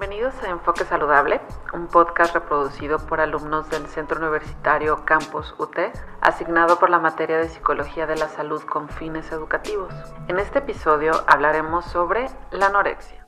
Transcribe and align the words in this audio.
Bienvenidos 0.00 0.32
a 0.42 0.48
Enfoque 0.48 0.86
Saludable, 0.86 1.38
un 1.74 1.86
podcast 1.86 2.32
reproducido 2.32 2.98
por 2.98 3.20
alumnos 3.20 3.68
del 3.68 3.86
Centro 3.88 4.18
Universitario 4.18 5.04
Campus 5.04 5.54
UT, 5.58 5.76
asignado 6.22 6.78
por 6.78 6.88
la 6.88 6.98
materia 6.98 7.36
de 7.36 7.50
Psicología 7.50 8.06
de 8.06 8.16
la 8.16 8.30
Salud 8.30 8.62
con 8.62 8.88
fines 8.88 9.30
educativos. 9.32 9.92
En 10.28 10.38
este 10.38 10.60
episodio 10.60 11.12
hablaremos 11.26 11.84
sobre 11.84 12.26
la 12.52 12.68
anorexia. 12.68 13.26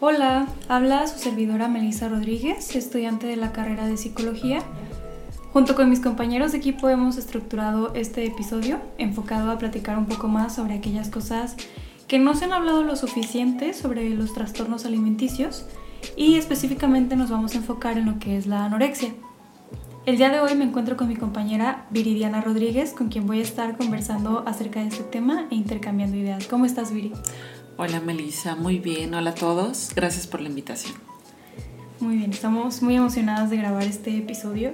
Hola, 0.00 0.46
habla 0.68 1.06
su 1.06 1.18
servidora 1.18 1.66
Melissa 1.66 2.10
Rodríguez, 2.10 2.76
estudiante 2.76 3.26
de 3.26 3.36
la 3.36 3.52
carrera 3.52 3.86
de 3.86 3.96
Psicología. 3.96 4.58
Junto 5.54 5.74
con 5.74 5.88
mis 5.88 6.00
compañeros 6.00 6.52
de 6.52 6.58
equipo 6.58 6.90
hemos 6.90 7.16
estructurado 7.16 7.94
este 7.94 8.26
episodio 8.26 8.80
enfocado 8.98 9.50
a 9.50 9.58
platicar 9.58 9.96
un 9.96 10.06
poco 10.06 10.28
más 10.28 10.54
sobre 10.54 10.74
aquellas 10.74 11.08
cosas 11.08 11.56
no 12.18 12.34
se 12.34 12.46
han 12.46 12.52
hablado 12.52 12.82
lo 12.82 12.96
suficiente 12.96 13.72
sobre 13.72 14.10
los 14.10 14.32
trastornos 14.34 14.84
alimenticios 14.84 15.66
y 16.16 16.36
específicamente 16.36 17.16
nos 17.16 17.30
vamos 17.30 17.54
a 17.54 17.58
enfocar 17.58 17.98
en 17.98 18.06
lo 18.06 18.18
que 18.18 18.36
es 18.36 18.46
la 18.46 18.64
anorexia. 18.64 19.14
El 20.06 20.16
día 20.16 20.30
de 20.30 20.40
hoy 20.40 20.54
me 20.54 20.64
encuentro 20.64 20.96
con 20.96 21.08
mi 21.08 21.16
compañera 21.16 21.86
Viridiana 21.90 22.40
Rodríguez, 22.40 22.94
con 22.94 23.10
quien 23.10 23.26
voy 23.26 23.40
a 23.40 23.42
estar 23.42 23.76
conversando 23.76 24.44
acerca 24.46 24.80
de 24.80 24.88
este 24.88 25.04
tema 25.04 25.46
e 25.50 25.54
intercambiando 25.54 26.16
ideas. 26.16 26.46
¿Cómo 26.48 26.64
estás, 26.64 26.90
Viri? 26.92 27.12
Hola, 27.76 28.00
Melissa. 28.00 28.56
Muy 28.56 28.78
bien. 28.78 29.14
Hola 29.14 29.30
a 29.30 29.34
todos. 29.34 29.92
Gracias 29.94 30.26
por 30.26 30.40
la 30.40 30.48
invitación. 30.48 30.94
Muy 32.00 32.16
bien. 32.16 32.32
Estamos 32.32 32.82
muy 32.82 32.96
emocionadas 32.96 33.50
de 33.50 33.58
grabar 33.58 33.84
este 33.84 34.16
episodio. 34.16 34.72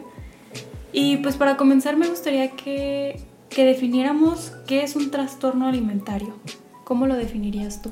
Y 0.92 1.18
pues 1.18 1.36
para 1.36 1.56
comenzar 1.56 1.96
me 1.96 2.08
gustaría 2.08 2.52
que, 2.52 3.20
que 3.50 3.64
definiéramos 3.64 4.52
qué 4.66 4.84
es 4.84 4.96
un 4.96 5.10
trastorno 5.10 5.66
alimentario. 5.66 6.34
¿Cómo 6.86 7.08
lo 7.08 7.16
definirías 7.16 7.82
tú? 7.82 7.90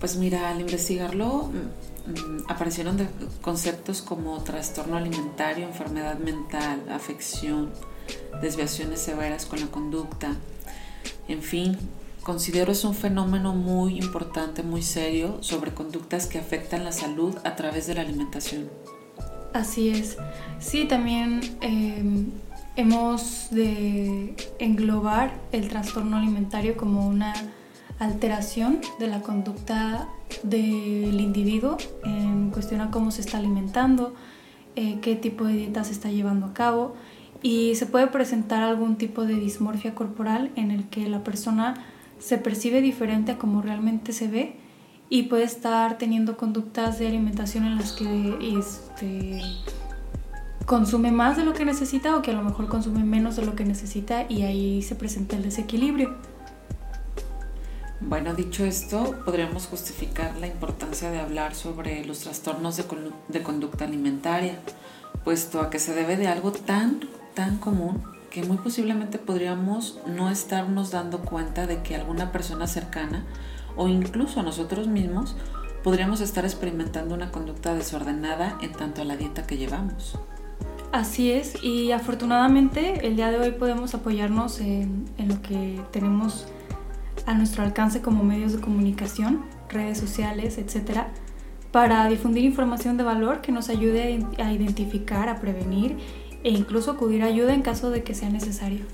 Pues 0.00 0.16
mira, 0.16 0.50
al 0.50 0.60
investigarlo 0.60 1.44
mm, 1.44 2.50
aparecieron 2.50 2.98
conceptos 3.40 4.02
como 4.02 4.42
trastorno 4.42 4.96
alimentario, 4.96 5.64
enfermedad 5.64 6.18
mental, 6.18 6.82
afección, 6.90 7.70
desviaciones 8.42 9.00
severas 9.00 9.46
con 9.46 9.60
la 9.60 9.68
conducta, 9.68 10.34
en 11.28 11.40
fin, 11.40 11.78
considero 12.24 12.72
es 12.72 12.82
un 12.82 12.96
fenómeno 12.96 13.54
muy 13.54 13.98
importante, 13.98 14.64
muy 14.64 14.82
serio 14.82 15.38
sobre 15.40 15.72
conductas 15.72 16.26
que 16.26 16.40
afectan 16.40 16.82
la 16.82 16.90
salud 16.90 17.36
a 17.44 17.54
través 17.54 17.86
de 17.86 17.94
la 17.94 18.00
alimentación. 18.00 18.68
Así 19.54 19.90
es. 19.90 20.16
Sí, 20.58 20.84
también 20.88 21.42
em, 21.60 22.32
hemos 22.74 23.50
de 23.52 24.34
englobar 24.58 25.40
el 25.52 25.68
trastorno 25.68 26.16
alimentario 26.16 26.76
como 26.76 27.06
una 27.06 27.34
alteración 28.00 28.80
de 28.98 29.06
la 29.06 29.20
conducta 29.20 30.08
del 30.42 31.20
individuo 31.20 31.76
en 32.02 32.50
cuestión 32.50 32.80
a 32.80 32.90
cómo 32.90 33.10
se 33.10 33.20
está 33.20 33.38
alimentando, 33.38 34.14
eh, 34.74 34.98
qué 35.02 35.14
tipo 35.14 35.44
de 35.44 35.52
dieta 35.52 35.84
se 35.84 35.92
está 35.92 36.10
llevando 36.10 36.46
a 36.46 36.54
cabo 36.54 36.96
y 37.42 37.74
se 37.74 37.86
puede 37.86 38.06
presentar 38.06 38.62
algún 38.62 38.96
tipo 38.96 39.24
de 39.24 39.34
dismorfia 39.34 39.94
corporal 39.94 40.50
en 40.56 40.70
el 40.70 40.88
que 40.88 41.08
la 41.08 41.22
persona 41.22 41.74
se 42.18 42.38
percibe 42.38 42.80
diferente 42.80 43.32
a 43.32 43.38
como 43.38 43.62
realmente 43.62 44.12
se 44.12 44.28
ve 44.28 44.56
y 45.10 45.24
puede 45.24 45.44
estar 45.44 45.98
teniendo 45.98 46.36
conductas 46.36 46.98
de 46.98 47.06
alimentación 47.06 47.64
en 47.64 47.76
las 47.76 47.92
que 47.92 48.58
este, 48.58 49.42
consume 50.64 51.10
más 51.10 51.36
de 51.36 51.44
lo 51.44 51.52
que 51.52 51.64
necesita 51.64 52.16
o 52.16 52.22
que 52.22 52.30
a 52.30 52.34
lo 52.34 52.42
mejor 52.42 52.68
consume 52.68 53.04
menos 53.04 53.36
de 53.36 53.44
lo 53.44 53.56
que 53.56 53.64
necesita 53.64 54.24
y 54.28 54.42
ahí 54.42 54.82
se 54.82 54.94
presenta 54.94 55.36
el 55.36 55.42
desequilibrio. 55.42 56.29
Bueno, 58.00 58.32
dicho 58.32 58.64
esto, 58.64 59.14
podríamos 59.26 59.66
justificar 59.66 60.34
la 60.38 60.46
importancia 60.46 61.10
de 61.10 61.20
hablar 61.20 61.54
sobre 61.54 62.02
los 62.06 62.20
trastornos 62.20 62.78
de, 62.78 63.42
conducta 63.42 63.84
alimentaria, 63.84 64.58
puesto 65.22 65.60
a 65.60 65.68
que 65.68 65.78
se 65.78 65.94
debe 65.94 66.16
de 66.16 66.26
algo 66.26 66.50
tan, 66.50 67.00
tan 67.34 67.58
común 67.58 68.02
que 68.30 68.42
muy 68.42 68.56
posiblemente 68.56 69.18
podríamos 69.18 69.98
no 70.06 70.30
estarnos 70.30 70.90
dando 70.90 71.20
cuenta 71.20 71.66
de 71.66 71.82
que 71.82 71.94
alguna 71.94 72.32
persona 72.32 72.66
cercana 72.66 73.26
o 73.76 73.86
incluso 73.86 74.42
nosotros 74.42 74.86
mismos 74.86 75.36
podríamos 75.84 76.22
estar 76.22 76.46
experimentando 76.46 77.14
una 77.14 77.30
conducta 77.30 77.74
desordenada 77.74 78.56
en 78.62 78.72
tanto 78.72 79.02
a 79.02 79.04
la 79.04 79.16
dieta 79.16 79.46
que 79.46 79.58
llevamos. 79.58 80.18
Así 80.90 81.30
es, 81.32 81.62
y 81.62 81.92
afortunadamente 81.92 83.06
el 83.06 83.16
día 83.16 83.30
de 83.30 83.38
hoy 83.38 83.50
podemos 83.50 83.94
apoyarnos 83.94 84.60
en 84.60 85.04
lo 85.18 85.42
que 85.42 85.80
tenemos 85.92 86.46
a 87.26 87.34
nuestro 87.34 87.62
alcance 87.62 88.00
como 88.00 88.24
medios 88.24 88.52
de 88.52 88.60
comunicación, 88.60 89.44
redes 89.68 89.98
sociales, 89.98 90.58
etcétera, 90.58 91.08
para 91.72 92.08
difundir 92.08 92.44
información 92.44 92.96
de 92.96 93.04
valor 93.04 93.40
que 93.40 93.52
nos 93.52 93.68
ayude 93.68 94.24
a 94.38 94.52
identificar, 94.52 95.28
a 95.28 95.40
prevenir 95.40 95.96
e 96.42 96.50
incluso 96.50 96.90
acudir 96.90 97.22
a 97.22 97.26
ayuda 97.26 97.54
en 97.54 97.62
caso 97.62 97.90
de 97.90 98.02
que 98.02 98.14
sea 98.14 98.30
necesario. 98.30 98.84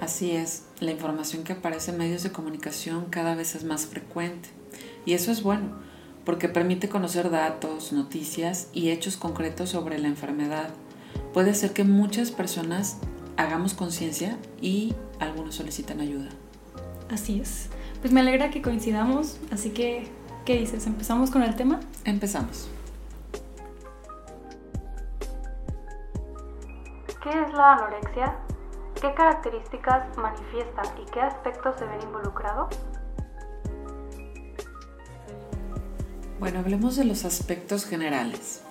Así 0.00 0.32
es, 0.32 0.64
la 0.80 0.90
información 0.90 1.44
que 1.44 1.52
aparece 1.52 1.90
en 1.90 1.98
medios 1.98 2.22
de 2.22 2.32
comunicación 2.32 3.06
cada 3.10 3.34
vez 3.34 3.54
es 3.54 3.64
más 3.64 3.86
frecuente 3.86 4.48
y 5.04 5.12
eso 5.12 5.30
es 5.30 5.42
bueno 5.42 5.84
porque 6.24 6.48
permite 6.48 6.88
conocer 6.88 7.30
datos, 7.30 7.92
noticias 7.92 8.68
y 8.72 8.90
hechos 8.90 9.16
concretos 9.16 9.70
sobre 9.70 9.98
la 9.98 10.08
enfermedad. 10.08 10.70
Puede 11.32 11.54
ser 11.54 11.72
que 11.72 11.84
muchas 11.84 12.30
personas 12.30 12.96
hagamos 13.36 13.74
conciencia 13.74 14.38
y 14.60 14.94
algunos 15.20 15.56
solicitan 15.56 16.00
ayuda. 16.00 16.30
Así 17.10 17.40
es. 17.40 17.68
Pues 18.00 18.12
me 18.12 18.20
alegra 18.20 18.50
que 18.50 18.62
coincidamos, 18.62 19.38
así 19.52 19.70
que, 19.70 20.08
¿qué 20.44 20.58
dices? 20.58 20.86
¿Empezamos 20.86 21.30
con 21.30 21.42
el 21.42 21.54
tema? 21.56 21.80
Empezamos. 22.04 22.68
¿Qué 27.22 27.30
es 27.30 27.52
la 27.54 27.72
anorexia? 27.72 28.36
¿Qué 29.00 29.14
características 29.14 30.16
manifiesta 30.18 30.82
y 31.00 31.10
qué 31.10 31.20
aspectos 31.20 31.76
se 31.78 31.86
ven 31.86 32.02
involucrados? 32.02 32.74
Bueno, 36.38 36.58
hablemos 36.58 36.96
de 36.96 37.04
los 37.04 37.24
aspectos 37.24 37.86
generales. 37.86 38.62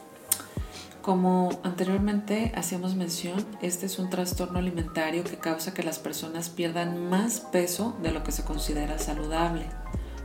Como 1.04 1.50
anteriormente 1.64 2.54
hacíamos 2.56 2.96
mención, 2.96 3.46
este 3.62 3.88
es 3.88 4.00
un 4.00 4.10
trastorno 4.10 4.60
alimentario 4.60 5.26
que 5.26 5.36
causa 5.36 5.74
que 5.74 5.84
las 5.84 6.00
personas 6.00 6.48
pierdan 6.48 7.10
más 7.10 7.42
peso 7.42 7.94
de 8.02 8.14
lo 8.14 8.24
que 8.24 8.32
se 8.32 8.46
considera 8.46 8.98
saludable 8.98 9.66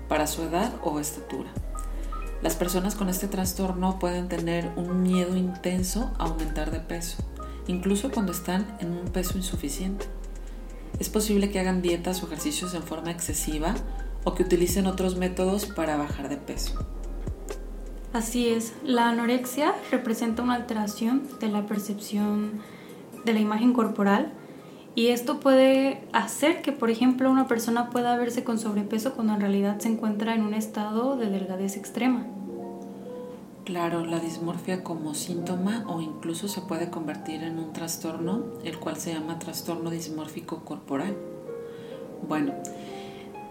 para 0.08 0.28
su 0.28 0.44
edad 0.44 0.72
o 0.84 1.00
estatura. 1.00 1.50
Las 2.42 2.54
personas 2.54 2.94
con 2.94 3.08
este 3.08 3.26
trastorno 3.26 3.98
pueden 3.98 4.28
tener 4.28 4.70
un 4.76 5.02
miedo 5.02 5.36
intenso 5.36 6.12
a 6.16 6.26
aumentar 6.26 6.70
de 6.70 6.78
peso, 6.78 7.16
incluso 7.66 8.12
cuando 8.12 8.30
están 8.30 8.76
en 8.78 8.92
un 8.92 9.08
peso 9.08 9.36
insuficiente. 9.36 10.06
Es 11.00 11.08
posible 11.08 11.50
que 11.50 11.58
hagan 11.58 11.82
dietas 11.82 12.22
o 12.22 12.26
ejercicios 12.26 12.74
en 12.74 12.84
forma 12.84 13.10
excesiva 13.10 13.74
o 14.22 14.36
que 14.36 14.44
utilicen 14.44 14.86
otros 14.86 15.16
métodos 15.16 15.66
para 15.66 15.96
bajar 15.96 16.28
de 16.28 16.36
peso. 16.36 16.78
Así 18.12 18.48
es, 18.48 18.72
la 18.84 19.10
anorexia 19.10 19.74
representa 19.90 20.42
una 20.42 20.54
alteración 20.54 21.22
de 21.40 21.48
la 21.48 21.66
percepción 21.66 22.52
de 23.24 23.34
la 23.34 23.40
imagen 23.40 23.74
corporal 23.74 24.32
y 24.94 25.08
esto 25.08 25.40
puede 25.40 26.00
hacer 26.12 26.62
que, 26.62 26.72
por 26.72 26.90
ejemplo, 26.90 27.30
una 27.30 27.46
persona 27.46 27.90
pueda 27.90 28.16
verse 28.16 28.44
con 28.44 28.58
sobrepeso 28.58 29.12
cuando 29.12 29.34
en 29.34 29.40
realidad 29.40 29.78
se 29.78 29.88
encuentra 29.88 30.34
en 30.34 30.42
un 30.42 30.54
estado 30.54 31.16
de 31.16 31.30
delgadez 31.30 31.76
extrema. 31.76 32.26
Claro, 33.64 34.06
la 34.06 34.18
dismorfia 34.18 34.82
como 34.82 35.14
síntoma 35.14 35.84
o 35.86 36.00
incluso 36.00 36.48
se 36.48 36.62
puede 36.62 36.88
convertir 36.88 37.42
en 37.42 37.58
un 37.58 37.74
trastorno, 37.74 38.44
el 38.64 38.78
cual 38.78 38.96
se 38.96 39.12
llama 39.12 39.38
trastorno 39.38 39.90
dismórfico 39.90 40.64
corporal. 40.64 41.14
Bueno, 42.26 42.54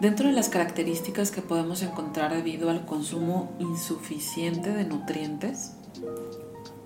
Dentro 0.00 0.28
de 0.28 0.32
las 0.32 0.48
características 0.48 1.32
que 1.32 1.42
podemos 1.42 1.82
encontrar 1.82 2.32
debido 2.32 2.70
al 2.70 2.86
consumo 2.86 3.52
insuficiente 3.58 4.70
de 4.70 4.84
nutrientes 4.84 5.72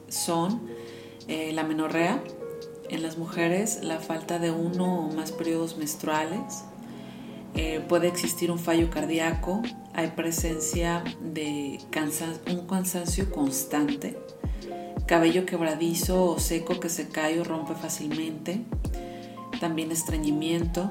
son 0.09 0.62
eh, 1.29 1.53
la 1.53 1.62
menorrea, 1.62 2.23
en 2.88 3.03
las 3.03 3.19
mujeres 3.19 3.81
la 3.82 4.00
falta 4.00 4.38
de 4.38 4.50
uno 4.50 5.06
o 5.06 5.12
más 5.12 5.31
periodos 5.31 5.76
menstruales, 5.76 6.64
eh, 7.55 7.85
puede 7.87 8.09
existir 8.09 8.50
un 8.50 8.59
fallo 8.59 8.88
cardíaco, 8.88 9.61
hay 9.93 10.08
presencia 10.08 11.05
de 11.20 11.81
un 12.50 12.67
cansancio 12.67 13.31
constante, 13.31 14.19
cabello 15.05 15.44
quebradizo 15.44 16.31
o 16.31 16.38
seco 16.38 16.81
que 16.81 16.88
se 16.88 17.08
cae 17.08 17.38
o 17.41 17.44
rompe 17.44 17.75
fácilmente, 17.75 18.65
también 19.61 19.91
estreñimiento, 19.93 20.91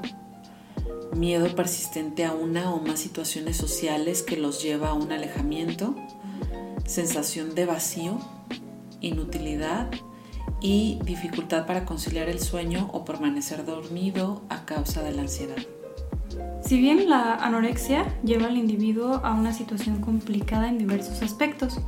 miedo 1.16 1.54
persistente 1.54 2.24
a 2.24 2.32
una 2.32 2.72
o 2.72 2.80
más 2.80 3.00
situaciones 3.00 3.56
sociales 3.56 4.22
que 4.22 4.36
los 4.36 4.62
lleva 4.62 4.90
a 4.90 4.94
un 4.94 5.12
alejamiento, 5.12 5.94
sensación 6.86 7.54
de 7.54 7.66
vacío, 7.66 8.18
inutilidad 9.00 9.90
y 10.60 10.98
dificultad 11.04 11.66
para 11.66 11.84
conciliar 11.84 12.28
el 12.28 12.40
sueño 12.40 12.88
o 12.92 13.04
permanecer 13.04 13.64
dormido 13.64 14.42
a 14.48 14.64
causa 14.64 15.02
de 15.02 15.12
la 15.12 15.22
ansiedad. 15.22 15.56
Si 16.64 16.78
bien 16.78 17.10
la 17.10 17.34
anorexia 17.34 18.06
lleva 18.22 18.46
al 18.46 18.56
individuo 18.56 19.20
a 19.24 19.34
una 19.34 19.52
situación 19.52 20.00
complicada 20.00 20.68
en 20.68 20.78
diversos 20.78 21.20
aspectos, 21.20 21.80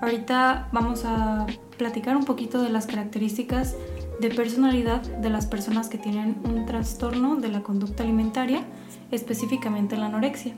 ahorita 0.00 0.68
vamos 0.72 1.04
a 1.04 1.46
platicar 1.76 2.16
un 2.16 2.24
poquito 2.24 2.62
de 2.62 2.70
las 2.70 2.86
características 2.86 3.76
de 4.20 4.30
personalidad 4.30 5.02
de 5.02 5.30
las 5.30 5.46
personas 5.46 5.88
que 5.88 5.98
tienen 5.98 6.36
un 6.44 6.66
trastorno 6.66 7.36
de 7.36 7.48
la 7.48 7.62
conducta 7.62 8.02
alimentaria, 8.02 8.62
específicamente 9.10 9.96
la 9.96 10.06
anorexia. 10.06 10.54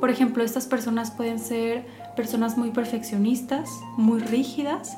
Por 0.00 0.10
ejemplo, 0.10 0.44
estas 0.44 0.66
personas 0.66 1.10
pueden 1.10 1.40
ser 1.40 1.86
personas 2.14 2.56
muy 2.56 2.70
perfeccionistas, 2.70 3.68
muy 3.96 4.20
rígidas, 4.20 4.96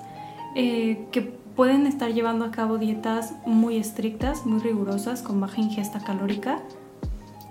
eh, 0.55 1.07
que 1.11 1.23
pueden 1.23 1.87
estar 1.87 2.13
llevando 2.13 2.45
a 2.45 2.51
cabo 2.51 2.79
dietas 2.79 3.35
muy 3.47 3.77
estrictas, 3.77 4.45
muy 4.47 4.61
rigurosas, 4.61 5.23
con 5.23 5.41
baja 5.41 5.61
ingesta 5.61 6.01
calórica. 6.01 6.61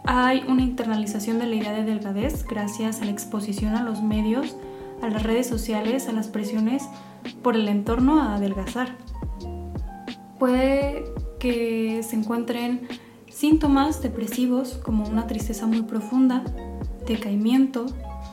Hay 0.06 0.44
una 0.48 0.62
internalización 0.62 1.40
de 1.40 1.48
la 1.48 1.56
idea 1.56 1.74
de 1.74 1.84
delgadez 1.84 2.46
gracias 2.46 3.02
a 3.02 3.06
la 3.06 3.12
exposición 3.12 3.76
a 3.76 3.84
los 3.84 4.02
medios, 4.02 4.56
a 5.02 5.10
las 5.10 5.24
redes 5.24 5.48
sociales, 5.48 6.08
a 6.08 6.12
las 6.12 6.28
presiones 6.28 6.88
por 7.42 7.56
el 7.56 7.68
entorno 7.68 8.22
a 8.22 8.36
adelgazar. 8.36 8.96
Puede 10.40 11.04
que 11.38 12.02
se 12.02 12.16
encuentren 12.16 12.88
síntomas 13.30 14.02
depresivos 14.02 14.80
como 14.82 15.08
una 15.08 15.28
tristeza 15.28 15.68
muy 15.68 15.82
profunda, 15.82 16.44
decaimiento, 17.06 17.86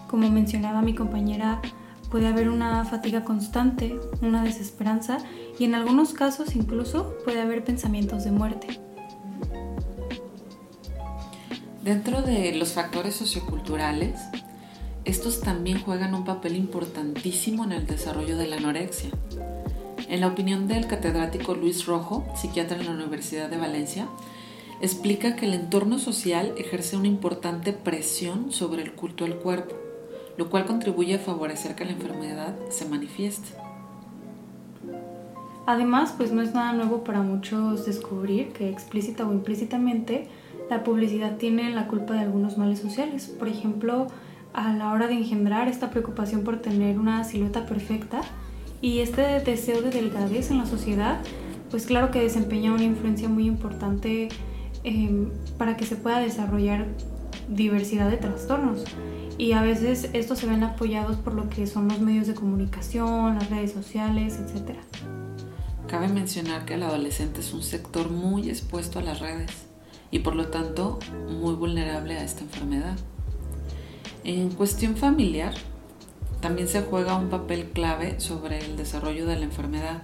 como 0.08 0.30
mencionaba 0.30 0.82
mi 0.82 0.94
compañera, 0.94 1.60
puede 2.10 2.28
haber 2.28 2.48
una 2.48 2.84
fatiga 2.84 3.24
constante, 3.24 3.98
una 4.22 4.44
desesperanza 4.44 5.18
y 5.58 5.64
en 5.64 5.74
algunos 5.74 6.12
casos 6.12 6.54
incluso 6.54 7.16
puede 7.24 7.40
haber 7.40 7.64
pensamientos 7.64 8.24
de 8.24 8.30
muerte. 8.30 8.80
Dentro 11.82 12.22
de 12.22 12.54
los 12.54 12.72
factores 12.72 13.14
socioculturales, 13.14 14.20
estos 15.04 15.40
también 15.40 15.80
juegan 15.80 16.14
un 16.14 16.24
papel 16.24 16.56
importantísimo 16.56 17.64
en 17.64 17.72
el 17.72 17.86
desarrollo 17.86 18.36
de 18.36 18.46
la 18.48 18.56
anorexia. 18.56 19.10
En 20.08 20.20
la 20.20 20.28
opinión 20.28 20.68
del 20.68 20.86
catedrático 20.86 21.54
Luis 21.54 21.86
Rojo, 21.86 22.24
psiquiatra 22.36 22.78
en 22.78 22.86
la 22.86 22.92
Universidad 22.92 23.50
de 23.50 23.56
Valencia, 23.56 24.06
explica 24.80 25.34
que 25.34 25.46
el 25.46 25.54
entorno 25.54 25.98
social 25.98 26.54
ejerce 26.56 26.96
una 26.96 27.08
importante 27.08 27.72
presión 27.72 28.52
sobre 28.52 28.82
el 28.82 28.92
culto 28.92 29.24
al 29.24 29.36
cuerpo, 29.36 29.74
lo 30.36 30.48
cual 30.48 30.64
contribuye 30.64 31.16
a 31.16 31.18
favorecer 31.18 31.74
que 31.74 31.84
la 31.84 31.92
enfermedad 31.92 32.54
se 32.68 32.84
manifieste. 32.84 33.48
Además, 35.66 36.14
pues 36.16 36.30
no 36.30 36.42
es 36.42 36.54
nada 36.54 36.72
nuevo 36.72 37.02
para 37.02 37.22
muchos 37.22 37.84
descubrir 37.86 38.52
que 38.52 38.70
explícita 38.70 39.26
o 39.26 39.32
implícitamente 39.32 40.28
la 40.70 40.84
publicidad 40.84 41.36
tiene 41.36 41.74
la 41.74 41.88
culpa 41.88 42.14
de 42.14 42.20
algunos 42.20 42.56
males 42.58 42.78
sociales. 42.78 43.26
Por 43.26 43.48
ejemplo, 43.48 44.06
a 44.52 44.72
la 44.72 44.92
hora 44.92 45.08
de 45.08 45.14
engendrar 45.14 45.66
esta 45.66 45.90
preocupación 45.90 46.44
por 46.44 46.62
tener 46.62 46.98
una 46.98 47.24
silueta 47.24 47.66
perfecta, 47.66 48.20
y 48.80 49.00
este 49.00 49.22
deseo 49.40 49.82
de 49.82 49.90
delgadez 49.90 50.50
en 50.50 50.58
la 50.58 50.66
sociedad, 50.66 51.20
pues 51.70 51.86
claro 51.86 52.10
que 52.10 52.20
desempeña 52.20 52.72
una 52.72 52.84
influencia 52.84 53.28
muy 53.28 53.46
importante 53.46 54.28
em, 54.84 55.30
para 55.58 55.76
que 55.76 55.84
se 55.84 55.96
pueda 55.96 56.20
desarrollar 56.20 56.86
diversidad 57.48 58.10
de 58.10 58.16
trastornos. 58.16 58.84
Y 59.38 59.52
a 59.52 59.62
veces 59.62 60.10
estos 60.12 60.38
se 60.38 60.46
ven 60.46 60.62
apoyados 60.62 61.16
por 61.16 61.34
lo 61.34 61.48
que 61.48 61.66
son 61.66 61.88
los 61.88 62.00
medios 62.00 62.26
de 62.26 62.34
comunicación, 62.34 63.34
las 63.34 63.50
redes 63.50 63.72
sociales, 63.72 64.38
etc. 64.38 64.78
Cabe 65.86 66.08
mencionar 66.08 66.64
que 66.64 66.74
el 66.74 66.82
adolescente 66.82 67.40
es 67.40 67.52
un 67.52 67.62
sector 67.62 68.10
muy 68.10 68.48
expuesto 68.48 68.98
a 68.98 69.02
las 69.02 69.20
redes 69.20 69.50
y 70.10 70.20
por 70.20 70.34
lo 70.34 70.48
tanto 70.48 70.98
muy 71.40 71.54
vulnerable 71.54 72.16
a 72.16 72.24
esta 72.24 72.42
enfermedad. 72.42 72.96
En 74.24 74.50
cuestión 74.50 74.96
familiar, 74.96 75.54
también 76.40 76.68
se 76.68 76.82
juega 76.82 77.16
un 77.16 77.28
papel 77.28 77.70
clave 77.70 78.20
sobre 78.20 78.58
el 78.64 78.76
desarrollo 78.76 79.26
de 79.26 79.36
la 79.36 79.44
enfermedad. 79.44 80.02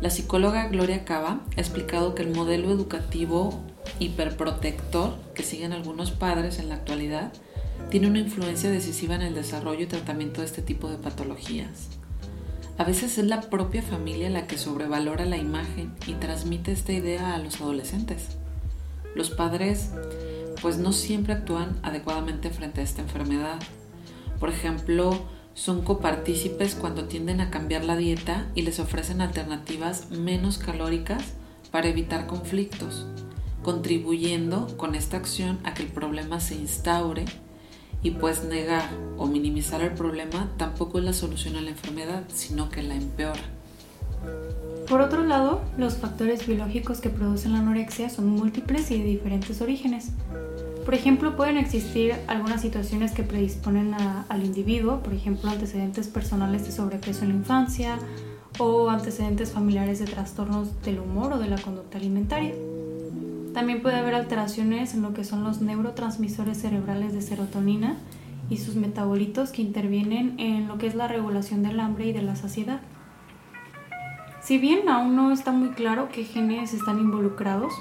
La 0.00 0.10
psicóloga 0.10 0.68
Gloria 0.68 1.04
Cava 1.04 1.40
ha 1.56 1.60
explicado 1.60 2.14
que 2.14 2.22
el 2.22 2.34
modelo 2.34 2.70
educativo 2.70 3.62
hiperprotector 3.98 5.16
que 5.34 5.42
siguen 5.42 5.72
algunos 5.72 6.10
padres 6.10 6.58
en 6.58 6.68
la 6.68 6.74
actualidad 6.74 7.32
tiene 7.90 8.08
una 8.08 8.18
influencia 8.18 8.70
decisiva 8.70 9.14
en 9.14 9.22
el 9.22 9.34
desarrollo 9.34 9.82
y 9.82 9.86
tratamiento 9.86 10.40
de 10.40 10.46
este 10.46 10.62
tipo 10.62 10.88
de 10.90 10.96
patologías. 10.96 11.88
A 12.76 12.84
veces 12.84 13.18
es 13.18 13.26
la 13.26 13.42
propia 13.42 13.82
familia 13.82 14.28
la 14.30 14.46
que 14.48 14.58
sobrevalora 14.58 15.24
la 15.26 15.36
imagen 15.36 15.94
y 16.06 16.14
transmite 16.14 16.72
esta 16.72 16.92
idea 16.92 17.34
a 17.34 17.38
los 17.38 17.60
adolescentes. 17.60 18.36
Los 19.14 19.30
padres 19.30 19.90
pues 20.60 20.78
no 20.78 20.92
siempre 20.92 21.34
actúan 21.34 21.78
adecuadamente 21.82 22.50
frente 22.50 22.80
a 22.80 22.84
esta 22.84 23.02
enfermedad. 23.02 23.60
Por 24.40 24.48
ejemplo, 24.48 25.24
son 25.54 25.82
copartícipes 25.82 26.74
cuando 26.74 27.04
tienden 27.04 27.40
a 27.40 27.50
cambiar 27.50 27.84
la 27.84 27.96
dieta 27.96 28.48
y 28.54 28.62
les 28.62 28.80
ofrecen 28.80 29.20
alternativas 29.20 30.10
menos 30.10 30.58
calóricas 30.58 31.34
para 31.70 31.88
evitar 31.88 32.26
conflictos, 32.26 33.06
contribuyendo 33.62 34.76
con 34.76 34.94
esta 34.94 35.16
acción 35.16 35.60
a 35.64 35.74
que 35.74 35.84
el 35.84 35.88
problema 35.88 36.40
se 36.40 36.56
instaure 36.56 37.24
y 38.02 38.10
pues 38.10 38.44
negar 38.44 38.84
o 39.16 39.26
minimizar 39.26 39.80
el 39.80 39.92
problema 39.92 40.50
tampoco 40.56 40.98
es 40.98 41.04
la 41.04 41.12
solución 41.12 41.56
a 41.56 41.62
la 41.62 41.70
enfermedad, 41.70 42.24
sino 42.28 42.68
que 42.68 42.82
la 42.82 42.96
empeora. 42.96 43.40
Por 44.88 45.00
otro 45.00 45.24
lado, 45.24 45.62
los 45.78 45.96
factores 45.96 46.46
biológicos 46.46 47.00
que 47.00 47.08
producen 47.08 47.52
la 47.52 47.60
anorexia 47.60 48.10
son 48.10 48.28
múltiples 48.28 48.90
y 48.90 48.98
de 48.98 49.04
diferentes 49.04 49.62
orígenes. 49.62 50.10
Por 50.84 50.92
ejemplo, 50.92 51.34
pueden 51.34 51.56
existir 51.56 52.14
algunas 52.26 52.60
situaciones 52.60 53.12
que 53.12 53.22
predisponen 53.22 53.94
al 53.94 54.44
individuo, 54.44 55.00
por 55.00 55.14
ejemplo, 55.14 55.50
antecedentes 55.50 56.08
personales 56.08 56.66
de 56.66 56.72
sobrepeso 56.72 57.22
en 57.22 57.30
la 57.30 57.36
infancia 57.36 57.98
o 58.58 58.90
antecedentes 58.90 59.50
familiares 59.50 59.98
de 59.98 60.04
trastornos 60.04 60.82
del 60.82 61.00
humor 61.00 61.32
o 61.32 61.38
de 61.38 61.48
la 61.48 61.56
conducta 61.56 61.96
alimentaria. 61.96 62.54
También 63.54 63.80
puede 63.80 63.96
haber 63.96 64.14
alteraciones 64.14 64.94
en 64.94 65.02
lo 65.02 65.14
que 65.14 65.24
son 65.24 65.42
los 65.42 65.62
neurotransmisores 65.62 66.58
cerebrales 66.58 67.14
de 67.14 67.22
serotonina 67.22 67.96
y 68.50 68.58
sus 68.58 68.74
metabolitos 68.74 69.50
que 69.50 69.62
intervienen 69.62 70.34
en 70.38 70.68
lo 70.68 70.76
que 70.76 70.86
es 70.86 70.94
la 70.94 71.08
regulación 71.08 71.62
del 71.62 71.80
hambre 71.80 72.08
y 72.08 72.12
de 72.12 72.22
la 72.22 72.36
saciedad. 72.36 72.80
Si 74.42 74.58
bien 74.58 74.88
aún 74.90 75.16
no 75.16 75.32
está 75.32 75.52
muy 75.52 75.70
claro 75.70 76.08
qué 76.12 76.24
genes 76.24 76.74
están 76.74 76.98
involucrados, 76.98 77.72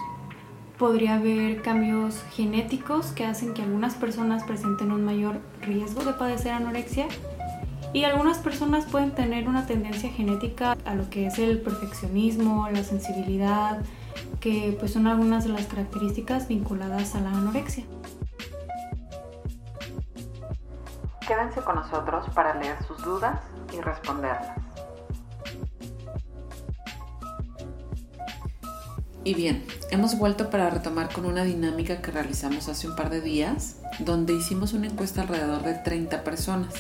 podría 0.84 1.14
haber 1.14 1.62
cambios 1.62 2.22
genéticos 2.34 3.14
que 3.14 3.26
hacen 3.26 3.54
que 3.54 3.62
algunas 3.62 3.96
personas 3.96 4.44
presenten 4.44 4.92
un 4.92 5.06
mayor 5.06 5.40
riesgo 5.62 6.04
de 6.04 6.12
padecer 6.12 6.52
anorexia 6.52 7.08
y 7.94 8.04
algunas 8.04 8.40
personas 8.40 8.84
pueden 8.88 9.12
tener 9.12 9.48
una 9.48 9.66
tendencia 9.66 10.10
genética 10.10 10.76
a 10.84 10.94
lo 10.94 11.10
que 11.10 11.28
es 11.28 11.40
el 11.40 11.62
perfeccionismo, 11.62 12.68
la 12.70 12.84
sensibilidad, 12.84 13.80
que 14.42 14.76
pues 14.78 14.92
son 14.92 15.08
algunas 15.08 15.46
de 15.46 15.52
las 15.52 15.68
características 15.68 16.50
vinculadas 16.50 17.16
a 17.16 17.22
la 17.22 17.30
anorexia. 17.30 17.86
Quédense 21.26 21.62
con 21.62 21.76
nosotros 21.76 22.26
para 22.36 22.56
leer 22.56 22.76
sus 22.84 23.02
dudas 23.06 23.40
y 23.72 23.80
responderlas. 23.80 24.63
Y 29.26 29.36
bien, 29.36 29.64
hemos 29.90 30.18
vuelto 30.18 30.50
para 30.50 30.70
retomar 30.70 31.12
con 31.14 31.26
una 31.26 31.46
dinámica 31.46 32.02
que 32.02 32.12
realizamos 32.12 32.68
hace 32.68 32.90
un 32.90 32.96
par 32.96 33.10
de 33.10 33.22
días, 33.22 33.78
donde 34.00 34.34
hicimos 34.34 34.74
una 34.74 34.88
encuesta 34.88 35.22
alrededor 35.22 35.64
de 35.64 35.76
30 35.76 36.24
personas 36.26 36.74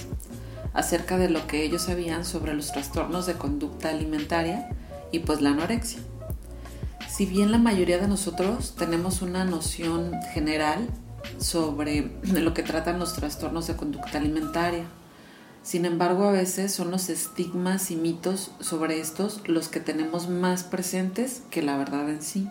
acerca 0.73 1.17
de 1.17 1.29
lo 1.29 1.47
que 1.47 1.63
ellos 1.63 1.83
sabían 1.83 2.25
sobre 2.25 2.53
los 2.53 2.71
trastornos 2.71 3.27
de 3.27 3.35
conducta 3.35 3.89
alimentaria 3.89 4.69
y 5.11 5.19
pues 5.19 5.39
la 5.39 5.51
anorexia. 5.51 5.99
Si 7.07 7.25
bien 7.25 7.51
la 7.51 7.59
mayoría 7.59 7.99
de 7.99 8.07
nosotros 8.07 8.75
tenemos 8.75 9.21
una 9.21 9.45
noción 9.45 10.11
general 10.33 10.89
sobre 11.37 12.11
lo 12.23 12.53
que 12.53 12.63
tratan 12.63 12.99
los 12.99 13.13
trastornos 13.13 13.67
de 13.67 13.75
conducta 13.75 14.17
alimentaria, 14.17 14.83
sin 15.63 15.85
embargo, 15.85 16.25
a 16.25 16.31
veces 16.31 16.73
son 16.73 16.91
los 16.91 17.07
estigmas 17.09 17.89
y 17.89 17.95
mitos 17.95 18.51
sobre 18.59 18.99
estos 18.99 19.47
los 19.47 19.69
que 19.69 19.79
tenemos 19.79 20.27
más 20.27 20.63
presentes 20.63 21.41
que 21.49 21.61
la 21.61 21.77
verdad 21.77 22.09
en 22.09 22.21
sí. 22.21 22.49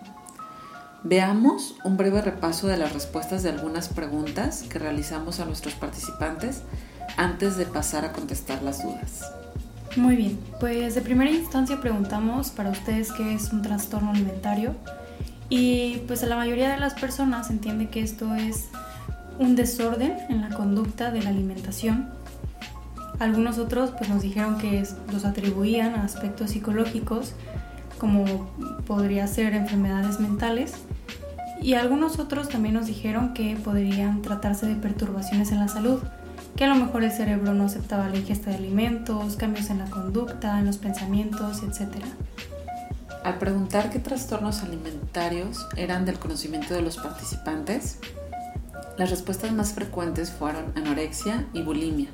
Veamos 1.05 1.77
un 1.85 1.99
breve 1.99 2.23
repaso 2.23 2.69
de 2.69 2.79
las 2.79 2.95
respuestas 2.95 3.43
de 3.43 3.51
algunas 3.51 3.89
preguntas 3.89 4.63
que 4.63 4.79
realizamos 4.79 5.41
a 5.41 5.45
nuestros 5.45 5.75
participantes 5.75 6.63
antes 7.19 7.59
de 7.59 7.67
pasar 7.67 8.07
a 8.07 8.13
contestar 8.13 8.63
las 8.63 8.83
dudas. 8.83 9.31
Muy 9.97 10.17
bien, 10.17 10.41
pues 10.59 10.95
de 10.95 11.03
primera 11.03 11.31
instancia 11.31 11.83
preguntamos 11.83 12.49
para 12.49 12.71
ustedes 12.71 13.13
qué 13.13 13.35
es 13.35 13.53
un 13.53 13.61
trastorno 13.61 14.13
alimentario 14.13 14.75
y 15.51 15.99
pues 16.07 16.23
la 16.23 16.37
mayoría 16.37 16.71
de 16.71 16.81
las 16.81 16.95
personas 16.95 17.51
entiende 17.51 17.91
que 17.91 18.01
esto 18.01 18.35
es 18.35 18.69
un 19.39 19.55
desorden 19.55 20.17
en 20.31 20.41
la 20.41 20.49
conducta 20.49 21.11
de 21.11 21.23
la 21.23 21.29
alimentación 21.29 22.22
algunos 23.23 23.59
otros 23.59 23.91
pues 23.91 24.11
nos 24.11 24.23
dijeron 24.23 24.59
que 24.59 24.85
los 25.13 25.25
atribuían 25.25 25.95
a 25.95 26.05
aspectos 26.05 26.51
psicológicos 26.51 27.35
como 27.99 28.51
podría 28.87 29.27
ser 29.29 29.55
enfermedades 29.55 30.19
mentales 30.19 30.75
Y 31.61 31.75
algunos 31.75 32.19
otros 32.19 32.49
también 32.49 32.75
nos 32.75 32.87
dijeron 32.87 33.33
que 33.35 33.57
podrían 33.57 34.23
tratarse 34.23 34.67
de 34.67 34.75
perturbaciones 34.75 35.53
en 35.53 35.61
la 35.61 35.69
salud, 35.69 36.01
que 36.57 36.65
a 36.65 36.67
lo 36.67 36.75
mejor 36.75 37.05
el 37.05 37.13
cerebro 37.13 37.55
no 37.55 37.67
aceptaba 37.67 38.09
la 38.09 38.17
ingesta 38.17 38.51
de 38.51 38.57
alimentos, 38.57 39.37
cambios 39.37 39.71
en 39.71 39.79
la 39.79 39.89
conducta, 39.89 40.59
en 40.59 40.67
los 40.67 40.79
pensamientos, 40.79 41.63
etc. 41.63 42.05
Al 43.23 43.39
preguntar 43.39 43.91
qué 43.91 44.01
trastornos 44.01 44.65
alimentarios 44.65 45.69
eran 45.77 46.05
del 46.05 46.19
conocimiento 46.19 46.75
de 46.75 46.83
los 46.83 46.97
participantes, 46.97 47.99
las 48.99 49.11
respuestas 49.11 49.53
más 49.53 49.73
frecuentes 49.73 50.33
fueron 50.33 50.73
anorexia 50.75 51.47
y 51.53 51.63
bulimia, 51.63 52.09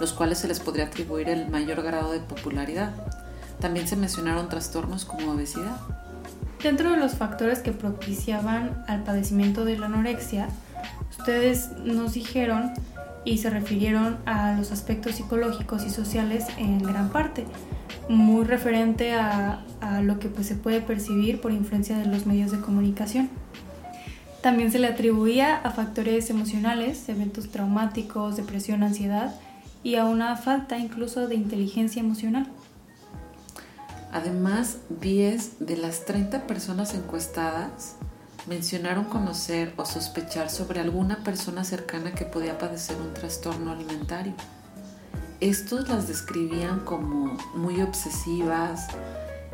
los 0.00 0.12
cuales 0.14 0.38
se 0.38 0.48
les 0.48 0.58
podría 0.58 0.86
atribuir 0.86 1.28
el 1.28 1.48
mayor 1.48 1.82
grado 1.82 2.10
de 2.10 2.20
popularidad. 2.20 2.92
También 3.60 3.86
se 3.86 3.96
mencionaron 3.96 4.48
trastornos 4.48 5.04
como 5.04 5.32
obesidad. 5.32 5.76
Dentro 6.62 6.90
de 6.90 6.96
los 6.96 7.14
factores 7.14 7.60
que 7.60 7.72
propiciaban 7.72 8.82
al 8.88 9.04
padecimiento 9.04 9.64
de 9.64 9.78
la 9.78 9.86
anorexia, 9.86 10.48
ustedes 11.10 11.70
nos 11.84 12.14
dijeron 12.14 12.72
y 13.24 13.38
se 13.38 13.50
refirieron 13.50 14.18
a 14.24 14.54
los 14.54 14.72
aspectos 14.72 15.16
psicológicos 15.16 15.84
y 15.84 15.90
sociales 15.90 16.46
en 16.56 16.82
gran 16.82 17.10
parte, 17.10 17.44
muy 18.08 18.44
referente 18.44 19.12
a, 19.12 19.62
lo 20.02 20.18
que 20.18 20.28
pues, 20.28 20.46
se 20.46 20.54
puede 20.54 20.80
percibir 20.80 21.40
por 21.40 21.52
influencia 21.52 21.98
de 21.98 22.06
los 22.06 22.26
medios 22.26 22.50
de 22.50 22.60
comunicación. 22.60 23.28
También 24.42 24.72
se 24.72 24.78
le 24.78 24.86
atribuía 24.86 25.56
a 25.56 25.70
factores 25.70 26.30
emocionales, 26.30 27.06
eventos 27.10 27.50
traumáticos, 27.50 28.36
depresión, 28.36 28.82
ansiedad 28.82 29.34
y 29.82 29.96
a 29.96 30.04
una 30.04 30.36
falta 30.36 30.78
incluso 30.78 31.26
de 31.28 31.34
inteligencia 31.34 32.00
emocional. 32.00 32.50
Además, 34.12 34.78
10 35.00 35.60
de 35.60 35.76
las 35.76 36.04
30 36.04 36.46
personas 36.46 36.94
encuestadas 36.94 37.96
mencionaron 38.48 39.04
conocer 39.04 39.72
o 39.76 39.84
sospechar 39.84 40.50
sobre 40.50 40.80
alguna 40.80 41.22
persona 41.22 41.62
cercana 41.62 42.12
que 42.12 42.24
podía 42.24 42.58
padecer 42.58 42.96
un 42.96 43.14
trastorno 43.14 43.70
alimentario. 43.70 44.34
Estos 45.40 45.88
las 45.88 46.08
describían 46.08 46.80
como 46.80 47.38
muy 47.54 47.80
obsesivas, 47.80 48.88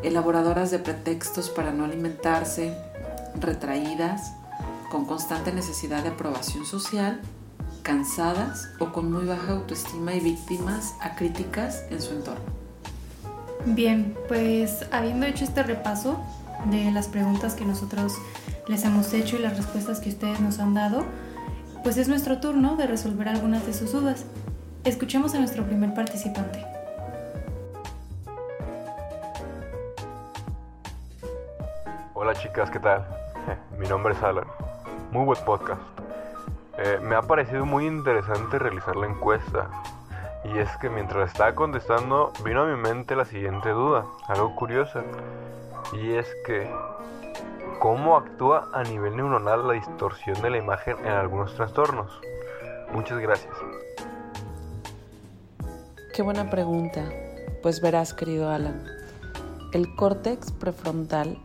elaboradoras 0.02 0.70
de 0.70 0.78
pretextos 0.78 1.50
para 1.50 1.72
no 1.72 1.84
alimentarse, 1.84 2.76
retraídas, 3.38 4.32
con 4.90 5.04
constante 5.04 5.52
necesidad 5.52 6.02
de 6.02 6.10
aprobación 6.10 6.64
social, 6.64 7.20
cansadas 7.86 8.68
o 8.80 8.90
con 8.90 9.12
muy 9.12 9.26
baja 9.26 9.52
autoestima 9.52 10.12
y 10.12 10.18
víctimas 10.18 10.96
a 11.00 11.14
críticas 11.14 11.84
en 11.88 12.02
su 12.02 12.14
entorno. 12.14 12.44
Bien, 13.64 14.18
pues 14.26 14.84
habiendo 14.90 15.24
hecho 15.24 15.44
este 15.44 15.62
repaso 15.62 16.20
de 16.68 16.90
las 16.90 17.06
preguntas 17.06 17.54
que 17.54 17.64
nosotros 17.64 18.14
les 18.66 18.84
hemos 18.84 19.14
hecho 19.14 19.36
y 19.36 19.38
las 19.38 19.56
respuestas 19.56 20.00
que 20.00 20.08
ustedes 20.08 20.40
nos 20.40 20.58
han 20.58 20.74
dado, 20.74 21.04
pues 21.84 21.96
es 21.96 22.08
nuestro 22.08 22.40
turno 22.40 22.74
de 22.74 22.88
resolver 22.88 23.28
algunas 23.28 23.64
de 23.66 23.72
sus 23.72 23.92
dudas. 23.92 24.24
Escuchemos 24.82 25.32
a 25.36 25.38
nuestro 25.38 25.64
primer 25.64 25.94
participante. 25.94 26.66
Hola 32.14 32.34
chicas, 32.34 32.68
¿qué 32.68 32.80
tal? 32.80 33.06
Mi 33.78 33.86
nombre 33.86 34.12
es 34.12 34.22
Alan. 34.24 34.46
Muy 35.12 35.24
buen 35.24 35.38
podcast. 35.44 36.05
Eh, 36.78 36.98
me 37.02 37.14
ha 37.16 37.22
parecido 37.22 37.64
muy 37.64 37.86
interesante 37.86 38.58
realizar 38.58 38.96
la 38.96 39.06
encuesta 39.06 39.70
y 40.44 40.58
es 40.58 40.68
que 40.76 40.90
mientras 40.90 41.30
estaba 41.30 41.54
contestando 41.54 42.32
vino 42.44 42.62
a 42.62 42.66
mi 42.66 42.76
mente 42.76 43.16
la 43.16 43.24
siguiente 43.24 43.70
duda, 43.70 44.04
algo 44.28 44.54
curiosa. 44.54 45.02
Y 45.92 46.12
es 46.12 46.26
que, 46.44 46.70
¿cómo 47.78 48.16
actúa 48.16 48.68
a 48.72 48.82
nivel 48.82 49.16
neuronal 49.16 49.66
la 49.66 49.74
distorsión 49.74 50.40
de 50.42 50.50
la 50.50 50.58
imagen 50.58 50.98
en 51.00 51.12
algunos 51.12 51.54
trastornos? 51.54 52.20
Muchas 52.92 53.18
gracias. 53.18 53.54
Qué 56.14 56.22
buena 56.22 56.48
pregunta. 56.50 57.04
Pues 57.62 57.80
verás, 57.80 58.14
querido 58.14 58.50
Alan, 58.50 58.84
el 59.72 59.94
córtex 59.96 60.52
prefrontal 60.52 61.38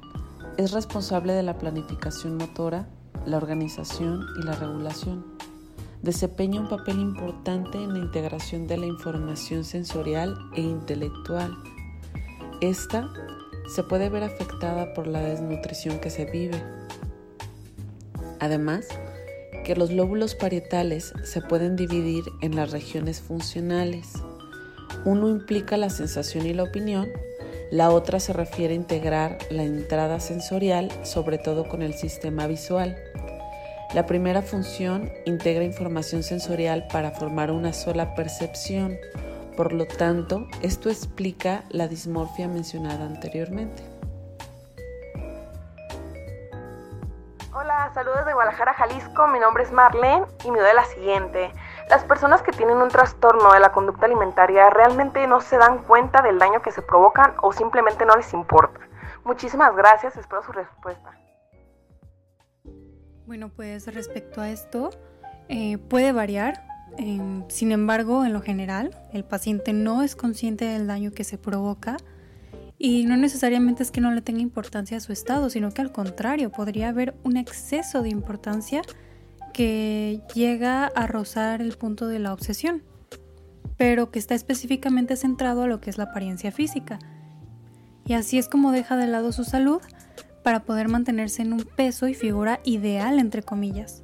es 0.57 0.71
responsable 0.71 1.33
de 1.33 1.43
la 1.43 1.57
planificación 1.57 2.37
motora, 2.37 2.85
la 3.25 3.37
organización 3.37 4.25
y 4.39 4.43
la 4.43 4.55
regulación 4.55 5.23
desempeña 6.01 6.61
un 6.61 6.69
papel 6.69 6.99
importante 6.99 7.77
en 7.77 7.93
la 7.93 7.99
integración 7.99 8.67
de 8.67 8.77
la 8.77 8.87
información 8.87 9.63
sensorial 9.63 10.35
e 10.55 10.61
intelectual. 10.61 11.55
Esta 12.59 13.09
se 13.73 13.83
puede 13.83 14.09
ver 14.09 14.23
afectada 14.23 14.93
por 14.93 15.07
la 15.07 15.21
desnutrición 15.21 15.99
que 15.99 16.09
se 16.09 16.25
vive. 16.25 16.61
Además, 18.39 18.87
que 19.63 19.75
los 19.75 19.91
lóbulos 19.91 20.33
parietales 20.33 21.13
se 21.23 21.41
pueden 21.41 21.75
dividir 21.75 22.23
en 22.41 22.55
las 22.55 22.71
regiones 22.71 23.21
funcionales. 23.21 24.13
Uno 25.05 25.29
implica 25.29 25.77
la 25.77 25.91
sensación 25.91 26.47
y 26.47 26.53
la 26.53 26.63
opinión, 26.63 27.09
la 27.69 27.91
otra 27.91 28.19
se 28.19 28.33
refiere 28.33 28.73
a 28.73 28.77
integrar 28.77 29.37
la 29.51 29.63
entrada 29.63 30.19
sensorial, 30.19 30.91
sobre 31.03 31.37
todo 31.37 31.69
con 31.69 31.83
el 31.83 31.93
sistema 31.93 32.47
visual. 32.47 32.97
La 33.93 34.05
primera 34.05 34.41
función 34.41 35.11
integra 35.25 35.65
información 35.65 36.23
sensorial 36.23 36.87
para 36.93 37.11
formar 37.11 37.51
una 37.51 37.73
sola 37.73 38.15
percepción. 38.15 38.97
Por 39.57 39.73
lo 39.73 39.85
tanto, 39.85 40.47
esto 40.61 40.89
explica 40.89 41.63
la 41.71 41.89
dismorfia 41.89 42.47
mencionada 42.47 43.05
anteriormente. 43.05 43.83
Hola, 47.53 47.91
saludos 47.93 48.25
de 48.25 48.33
Guadalajara, 48.33 48.73
Jalisco. 48.75 49.27
Mi 49.27 49.39
nombre 49.39 49.63
es 49.63 49.73
Marlene 49.73 50.25
y 50.45 50.51
mi 50.51 50.59
duda 50.59 50.69
es 50.69 50.75
la 50.75 50.85
siguiente. 50.85 51.51
Las 51.89 52.05
personas 52.05 52.41
que 52.43 52.53
tienen 52.53 52.77
un 52.77 52.87
trastorno 52.87 53.51
de 53.51 53.59
la 53.59 53.73
conducta 53.73 54.05
alimentaria 54.05 54.69
realmente 54.69 55.27
no 55.27 55.41
se 55.41 55.57
dan 55.57 55.79
cuenta 55.79 56.21
del 56.21 56.39
daño 56.39 56.61
que 56.61 56.71
se 56.71 56.81
provocan 56.81 57.33
o 57.41 57.51
simplemente 57.51 58.05
no 58.05 58.15
les 58.15 58.31
importa. 58.31 58.79
Muchísimas 59.25 59.75
gracias, 59.75 60.15
espero 60.15 60.41
su 60.43 60.53
respuesta. 60.53 61.20
Bueno, 63.31 63.47
pues 63.47 63.87
respecto 63.87 64.41
a 64.41 64.49
esto, 64.49 64.89
eh, 65.47 65.77
puede 65.77 66.11
variar. 66.11 66.65
Em, 66.97 67.45
sin 67.47 67.71
embargo, 67.71 68.25
en 68.25 68.33
lo 68.33 68.41
general, 68.41 68.91
el 69.13 69.23
paciente 69.23 69.71
no 69.71 70.03
es 70.03 70.17
consciente 70.17 70.65
del 70.65 70.85
daño 70.85 71.11
que 71.11 71.23
se 71.23 71.37
provoca 71.37 71.95
y 72.77 73.05
no 73.05 73.15
necesariamente 73.15 73.83
es 73.83 73.91
que 73.91 74.01
no 74.01 74.11
le 74.11 74.19
tenga 74.19 74.41
importancia 74.41 74.97
a 74.97 74.99
su 74.99 75.13
estado, 75.13 75.49
sino 75.49 75.71
que 75.71 75.81
al 75.81 75.93
contrario, 75.93 76.51
podría 76.51 76.89
haber 76.89 77.15
un 77.23 77.37
exceso 77.37 78.01
de 78.01 78.09
importancia 78.09 78.81
que 79.53 80.19
llega 80.35 80.87
a 80.87 81.07
rozar 81.07 81.61
el 81.61 81.77
punto 81.77 82.07
de 82.07 82.19
la 82.19 82.33
obsesión, 82.33 82.83
pero 83.77 84.11
que 84.11 84.19
está 84.19 84.35
específicamente 84.35 85.15
centrado 85.15 85.63
a 85.63 85.67
lo 85.67 85.79
que 85.79 85.89
es 85.89 85.97
la 85.97 86.03
apariencia 86.03 86.51
física. 86.51 86.99
Y 88.05 88.11
así 88.11 88.37
es 88.37 88.49
como 88.49 88.73
deja 88.73 88.97
de 88.97 89.07
lado 89.07 89.31
su 89.31 89.45
salud 89.45 89.81
para 90.43 90.63
poder 90.63 90.87
mantenerse 90.87 91.41
en 91.41 91.53
un 91.53 91.63
peso 91.63 92.07
y 92.07 92.13
figura 92.13 92.59
ideal, 92.63 93.19
entre 93.19 93.43
comillas. 93.43 94.01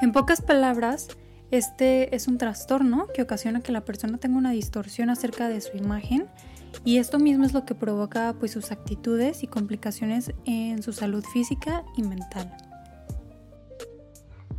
En 0.00 0.12
pocas 0.12 0.40
palabras, 0.40 1.08
este 1.50 2.14
es 2.14 2.28
un 2.28 2.38
trastorno 2.38 3.06
que 3.14 3.22
ocasiona 3.22 3.60
que 3.60 3.72
la 3.72 3.80
persona 3.80 4.18
tenga 4.18 4.38
una 4.38 4.50
distorsión 4.50 5.10
acerca 5.10 5.48
de 5.48 5.60
su 5.60 5.76
imagen 5.76 6.28
y 6.84 6.98
esto 6.98 7.18
mismo 7.18 7.44
es 7.44 7.54
lo 7.54 7.64
que 7.64 7.74
provoca 7.74 8.34
pues 8.38 8.52
sus 8.52 8.70
actitudes 8.70 9.42
y 9.42 9.46
complicaciones 9.46 10.32
en 10.44 10.82
su 10.82 10.92
salud 10.92 11.24
física 11.24 11.84
y 11.96 12.02
mental. 12.02 12.54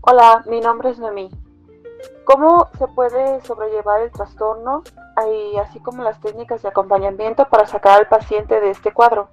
Hola, 0.01 0.43
mi 0.47 0.59
nombre 0.59 0.89
es 0.89 0.99
Noemí. 0.99 1.29
¿Cómo 2.25 2.67
se 2.77 2.87
puede 2.87 3.41
sobrellevar 3.41 4.01
el 4.01 4.11
trastorno 4.11 4.83
y 5.27 5.57
así 5.57 5.79
como 5.79 6.03
las 6.03 6.19
técnicas 6.21 6.61
de 6.61 6.69
acompañamiento 6.69 7.47
para 7.49 7.67
sacar 7.67 7.99
al 7.99 8.07
paciente 8.07 8.59
de 8.59 8.71
este 8.71 8.91
cuadro? 8.93 9.29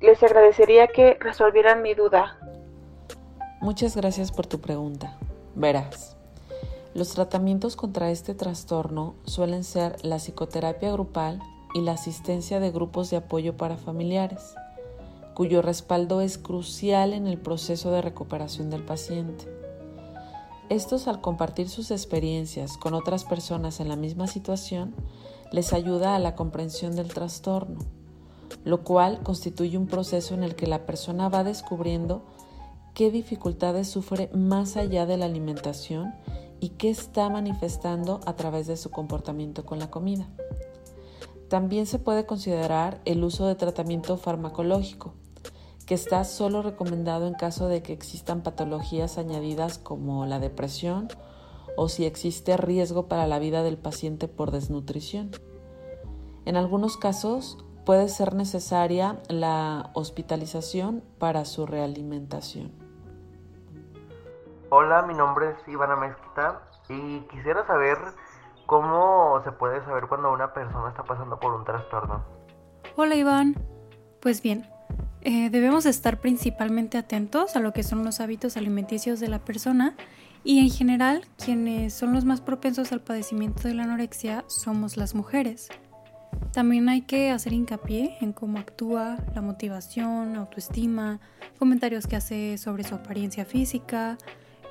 Les 0.00 0.22
agradecería 0.22 0.88
que 0.88 1.14
resolvieran 1.14 1.82
mi 1.82 1.94
duda. 1.94 2.38
Muchas 3.60 3.96
gracias 3.96 4.30
por 4.30 4.46
tu 4.46 4.60
pregunta. 4.60 5.16
Verás, 5.54 6.16
los 6.94 7.14
tratamientos 7.14 7.76
contra 7.76 8.10
este 8.10 8.34
trastorno 8.34 9.14
suelen 9.24 9.64
ser 9.64 9.96
la 10.04 10.16
psicoterapia 10.16 10.92
grupal 10.92 11.40
y 11.74 11.80
la 11.80 11.92
asistencia 11.92 12.60
de 12.60 12.70
grupos 12.70 13.10
de 13.10 13.16
apoyo 13.16 13.56
para 13.56 13.76
familiares, 13.76 14.54
cuyo 15.34 15.62
respaldo 15.62 16.20
es 16.20 16.38
crucial 16.38 17.12
en 17.12 17.26
el 17.26 17.38
proceso 17.38 17.90
de 17.90 18.02
recuperación 18.02 18.70
del 18.70 18.84
paciente. 18.84 19.46
Estos 20.68 21.06
al 21.08 21.20
compartir 21.20 21.68
sus 21.68 21.90
experiencias 21.90 22.76
con 22.76 22.92
otras 22.92 23.24
personas 23.24 23.80
en 23.80 23.88
la 23.88 23.96
misma 23.96 24.26
situación, 24.26 24.94
les 25.52 25.72
ayuda 25.72 26.16
a 26.16 26.18
la 26.18 26.34
comprensión 26.34 26.96
del 26.96 27.08
trastorno 27.08 27.78
lo 28.64 28.82
cual 28.82 29.20
constituye 29.22 29.78
un 29.78 29.86
proceso 29.86 30.34
en 30.34 30.42
el 30.42 30.54
que 30.54 30.66
la 30.66 30.86
persona 30.86 31.28
va 31.28 31.44
descubriendo 31.44 32.24
qué 32.94 33.10
dificultades 33.10 33.88
sufre 33.88 34.30
más 34.34 34.76
allá 34.76 35.06
de 35.06 35.16
la 35.16 35.26
alimentación 35.26 36.14
y 36.60 36.70
qué 36.70 36.90
está 36.90 37.28
manifestando 37.28 38.20
a 38.26 38.36
través 38.36 38.66
de 38.66 38.76
su 38.76 38.90
comportamiento 38.90 39.66
con 39.66 39.78
la 39.78 39.90
comida. 39.90 40.28
También 41.48 41.86
se 41.86 41.98
puede 41.98 42.26
considerar 42.26 43.00
el 43.04 43.22
uso 43.22 43.46
de 43.46 43.54
tratamiento 43.54 44.16
farmacológico, 44.16 45.14
que 45.84 45.94
está 45.94 46.24
solo 46.24 46.62
recomendado 46.62 47.28
en 47.28 47.34
caso 47.34 47.68
de 47.68 47.82
que 47.82 47.92
existan 47.92 48.42
patologías 48.42 49.18
añadidas 49.18 49.78
como 49.78 50.26
la 50.26 50.40
depresión 50.40 51.08
o 51.76 51.88
si 51.88 52.04
existe 52.04 52.56
riesgo 52.56 53.06
para 53.06 53.26
la 53.28 53.38
vida 53.38 53.62
del 53.62 53.78
paciente 53.78 54.26
por 54.26 54.50
desnutrición. 54.50 55.30
En 56.44 56.56
algunos 56.56 56.96
casos 56.96 57.58
puede 57.86 58.08
ser 58.08 58.34
necesaria 58.34 59.16
la 59.28 59.90
hospitalización 59.94 61.04
para 61.18 61.44
su 61.44 61.66
realimentación. 61.66 62.72
Hola, 64.68 65.02
mi 65.02 65.14
nombre 65.14 65.50
es 65.50 65.68
Ivana 65.68 65.94
Mezquita 65.94 66.62
y 66.88 67.20
quisiera 67.28 67.64
saber 67.68 67.96
cómo 68.66 69.40
se 69.44 69.52
puede 69.52 69.82
saber 69.84 70.08
cuando 70.08 70.32
una 70.32 70.52
persona 70.52 70.88
está 70.88 71.04
pasando 71.04 71.38
por 71.38 71.54
un 71.54 71.64
trastorno. 71.64 72.24
Hola 72.96 73.14
Iván, 73.14 73.54
pues 74.20 74.42
bien, 74.42 74.68
eh, 75.20 75.48
debemos 75.50 75.86
estar 75.86 76.18
principalmente 76.18 76.98
atentos 76.98 77.54
a 77.54 77.60
lo 77.60 77.72
que 77.72 77.84
son 77.84 78.04
los 78.04 78.18
hábitos 78.20 78.56
alimenticios 78.56 79.20
de 79.20 79.28
la 79.28 79.38
persona 79.38 79.94
y 80.42 80.58
en 80.58 80.70
general 80.70 81.24
quienes 81.42 81.94
son 81.94 82.12
los 82.12 82.24
más 82.24 82.40
propensos 82.40 82.90
al 82.90 83.00
padecimiento 83.00 83.68
de 83.68 83.74
la 83.74 83.84
anorexia 83.84 84.44
somos 84.48 84.96
las 84.96 85.14
mujeres. 85.14 85.68
También 86.52 86.88
hay 86.88 87.02
que 87.02 87.30
hacer 87.30 87.52
hincapié 87.52 88.16
en 88.20 88.32
cómo 88.32 88.58
actúa, 88.58 89.18
la 89.34 89.42
motivación, 89.42 90.36
autoestima, 90.36 91.20
comentarios 91.58 92.06
que 92.06 92.16
hace 92.16 92.58
sobre 92.58 92.84
su 92.84 92.94
apariencia 92.94 93.44
física, 93.44 94.16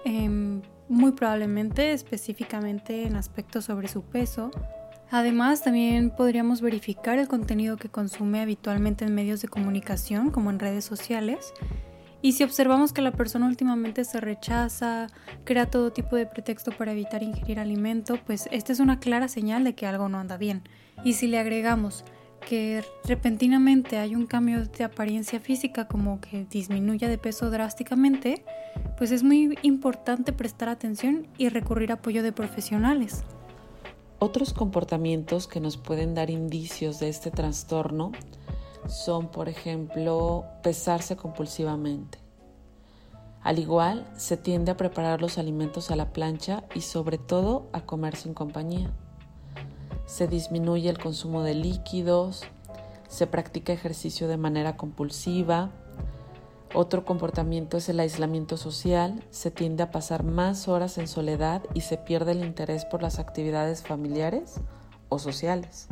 em, 0.04 0.62
muy 0.90 1.12
probablemente 1.12 1.94
específicamente 1.94 3.06
en 3.06 3.16
aspectos 3.16 3.66
sobre 3.66 3.88
su 3.88 4.04
peso, 4.04 4.52
Además, 5.12 5.62
también 5.62 6.10
podríamos 6.10 6.62
verificar 6.62 7.20
el 7.20 7.28
contenido 7.28 7.78
que 7.78 7.90
consume 7.90 8.42
habitualmente 8.42 9.06
en 9.06 9.14
medios 9.14 9.42
de 9.42 9.48
comunicación, 9.48 10.32
como 10.32 10.50
en 10.50 10.60
redes 10.60 10.84
sociales. 10.84 11.54
Y 12.22 12.32
si 12.32 12.44
observamos 12.44 12.92
que 12.92 13.04
la 13.04 13.12
persona 13.12 13.46
últimamente 13.46 14.04
se 14.04 14.20
rechaza, 14.20 15.08
crea 15.44 15.70
todo 15.70 15.92
tipo 15.92 16.16
de 16.16 16.26
pretexto 16.26 16.72
para 16.72 16.92
evitar 16.92 17.22
ingerir 17.22 17.60
alimento, 17.60 18.18
pues 18.26 18.50
esta 18.52 18.74
es 18.74 18.80
una 18.80 19.00
clara 19.00 19.28
señal 19.28 19.64
de 19.64 19.76
que 19.76 19.86
algo 19.86 20.10
no 20.10 20.18
anda 20.18 20.38
bien. 20.38 20.64
Y 21.04 21.14
si 21.14 21.28
le 21.28 21.40
agregamos 21.40 22.04
que 22.46 22.84
repentinamente 23.04 23.98
hay 23.98 24.16
un 24.16 24.28
cambio 24.28 24.66
de 24.66 24.84
apariencia 24.84 25.40
física 25.40 25.88
como 25.88 26.22
que 26.22 26.46
disminuya 26.46 27.10
de 27.10 27.18
peso 27.18 27.50
drásticamente, 27.50 28.46
pues 28.98 29.12
es 29.12 29.24
muy 29.24 29.58
importante 29.64 30.32
prestar 30.32 30.70
atención 30.70 31.28
y 31.38 31.50
recurrir 31.50 31.92
a 31.92 31.96
apoyo 31.96 32.24
de 32.24 32.32
profesionales. 32.32 33.24
Otros 34.20 34.54
comportamientos 34.54 35.48
que 35.48 35.60
nos 35.60 35.78
pueden 35.78 36.16
dar 36.16 36.30
indicios 36.30 37.00
de 37.00 37.10
este 37.10 37.32
trastorno 37.32 38.12
son, 38.88 39.30
por 39.30 39.50
ejemplo, 39.50 40.46
pesarse 40.64 41.16
compulsivamente. 41.16 42.20
Al 43.42 43.60
igual, 43.60 44.08
se 44.16 44.38
tiende 44.38 44.72
a 44.72 44.78
preparar 44.78 45.22
los 45.22 45.38
alimentos 45.38 45.92
a 45.92 45.96
la 45.96 46.14
plancha 46.14 46.64
y 46.74 46.82
sobre 46.82 47.18
todo 47.18 47.70
a 47.74 47.82
comer 47.82 48.16
sin 48.16 48.34
compañía. 48.34 48.92
Se 50.06 50.28
disminuye 50.28 50.90
el 50.90 50.98
consumo 50.98 51.44
de 51.44 51.56
líquidos, 51.56 52.44
se 53.08 53.28
practica 53.28 53.74
ejercicio 53.74 54.28
de 54.28 54.38
manera 54.38 54.78
compulsiva, 54.78 55.72
otro 56.76 57.06
comportamiento 57.06 57.78
es 57.78 57.88
el 57.88 58.02
aislamiento 58.02 58.58
social, 58.58 59.24
se 59.30 59.50
tiende 59.50 59.82
a 59.84 59.92
pasar 59.92 60.24
más 60.24 60.68
horas 60.68 60.98
en 60.98 61.08
soledad 61.08 61.62
y 61.74 61.82
se 61.82 61.96
pierde 61.98 62.34
el 62.34 62.44
interés 62.44 62.84
por 62.84 63.02
las 63.02 63.18
actividades 63.18 63.82
familiares 63.82 64.56
o 65.08 65.18
sociales. 65.18 65.88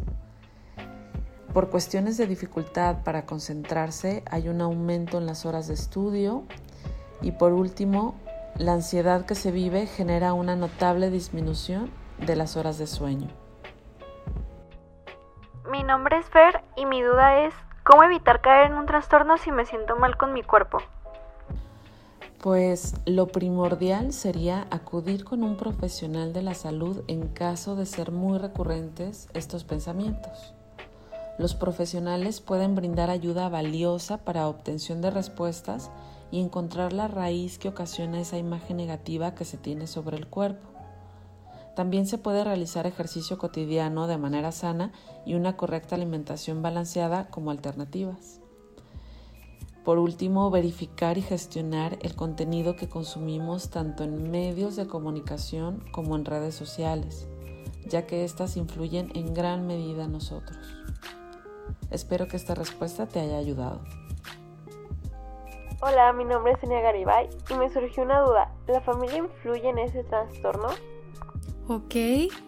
Por 1.54 1.70
cuestiones 1.70 2.18
de 2.18 2.28
dificultad 2.28 3.04
para 3.04 3.26
concentrarse 3.26 4.24
hay 4.30 4.50
un 4.50 4.60
aumento 4.60 5.20
en 5.20 5.26
las 5.26 5.46
horas 5.46 5.70
de 5.70 5.76
estudio 5.76 6.44
y 7.22 7.32
por 7.32 7.54
último, 7.54 8.16
la 8.58 8.74
ansiedad 8.74 9.26
que 9.26 9.36
se 9.36 9.52
vive 9.52 9.88
genera 9.88 10.34
una 10.34 10.58
notable 10.58 11.10
disminución 11.10 11.92
de 12.26 12.36
las 12.36 12.58
horas 12.58 12.78
de 12.78 12.88
sueño. 12.88 13.43
Mi 15.74 15.82
nombre 15.82 16.20
es 16.20 16.28
Fer 16.28 16.62
y 16.76 16.86
mi 16.86 17.02
duda 17.02 17.48
es 17.48 17.54
¿Cómo 17.84 18.04
evitar 18.04 18.42
caer 18.42 18.70
en 18.70 18.78
un 18.78 18.86
trastorno 18.86 19.40
si 19.40 19.52
me 19.52 19.66
siento 19.66 19.96
mal 19.96 20.18
con 20.18 20.32
mi 20.32 20.44
cuerpo? 20.44 20.78
Pues 22.44 22.94
lo 23.08 23.30
primordial 23.30 24.14
sería 24.14 24.68
acudir 24.70 25.24
con 25.26 25.42
un 25.42 25.58
profesional 25.58 26.32
de 26.32 26.44
la 26.44 26.54
salud 26.54 27.04
en 27.08 27.28
caso 27.28 27.76
de 27.76 27.88
ser 27.88 28.12
muy 28.12 28.38
recurrentes 28.38 29.30
estos 29.34 29.64
pensamientos. 29.64 30.54
Los 31.40 31.56
profesionales 31.56 32.40
pueden 32.40 32.76
brindar 32.76 33.10
ayuda 33.10 33.50
valiosa 33.50 34.20
para 34.20 34.48
obtención 34.48 35.02
de 35.02 35.10
respuestas 35.10 35.90
y 36.30 36.40
encontrar 36.40 36.94
la 36.94 37.08
raíz 37.08 37.58
que 37.58 37.70
ocasiona 37.70 38.22
esa 38.22 38.38
imagen 38.38 38.78
negativa 38.78 39.34
que 39.34 39.44
se 39.44 39.58
tiene 39.58 39.88
sobre 39.88 40.18
el 40.18 40.28
cuerpo. 40.28 40.73
También 41.76 42.06
se 42.06 42.18
puede 42.18 42.44
realizar 42.44 42.86
ejercicio 42.86 43.38
cotidiano 43.38 44.08
de 44.08 44.18
manera 44.18 44.52
sana 44.52 44.92
y 45.26 45.34
una 45.34 45.58
correcta 45.58 45.96
alimentación 45.96 46.62
balanceada 46.62 47.30
como 47.30 47.52
alternativas. 47.52 48.40
Por 49.84 49.98
último, 49.98 50.50
verificar 50.50 51.18
y 51.18 51.22
gestionar 51.22 51.98
el 52.04 52.16
contenido 52.16 52.76
que 52.76 52.88
consumimos 52.88 53.70
tanto 53.70 54.04
en 54.04 54.32
medios 54.32 54.78
de 54.78 54.88
comunicación 54.88 55.84
como 55.92 56.16
en 56.16 56.24
redes 56.24 56.56
sociales, 56.56 57.28
ya 57.88 58.08
que 58.08 58.24
éstas 58.24 58.56
influyen 58.56 59.12
en 59.14 59.34
gran 59.34 59.68
medida 59.68 60.06
en 60.06 60.14
nosotros. 60.14 60.58
Espero 61.92 62.28
que 62.28 62.38
esta 62.38 62.56
respuesta 62.56 63.08
te 63.08 63.20
haya 63.20 63.38
ayudado. 63.38 63.82
Hola, 65.82 66.14
mi 66.14 66.24
nombre 66.24 66.54
es 66.54 66.64
Enia 66.64 66.80
Garibay 66.80 67.30
y 67.50 67.54
me 67.56 67.70
surgió 67.70 68.04
una 68.04 68.22
duda. 68.22 68.56
¿La 68.68 68.80
familia 68.80 69.18
influye 69.18 69.68
en 69.68 69.80
ese 69.80 70.06
trastorno? 70.06 70.70
Ok, 71.66 71.96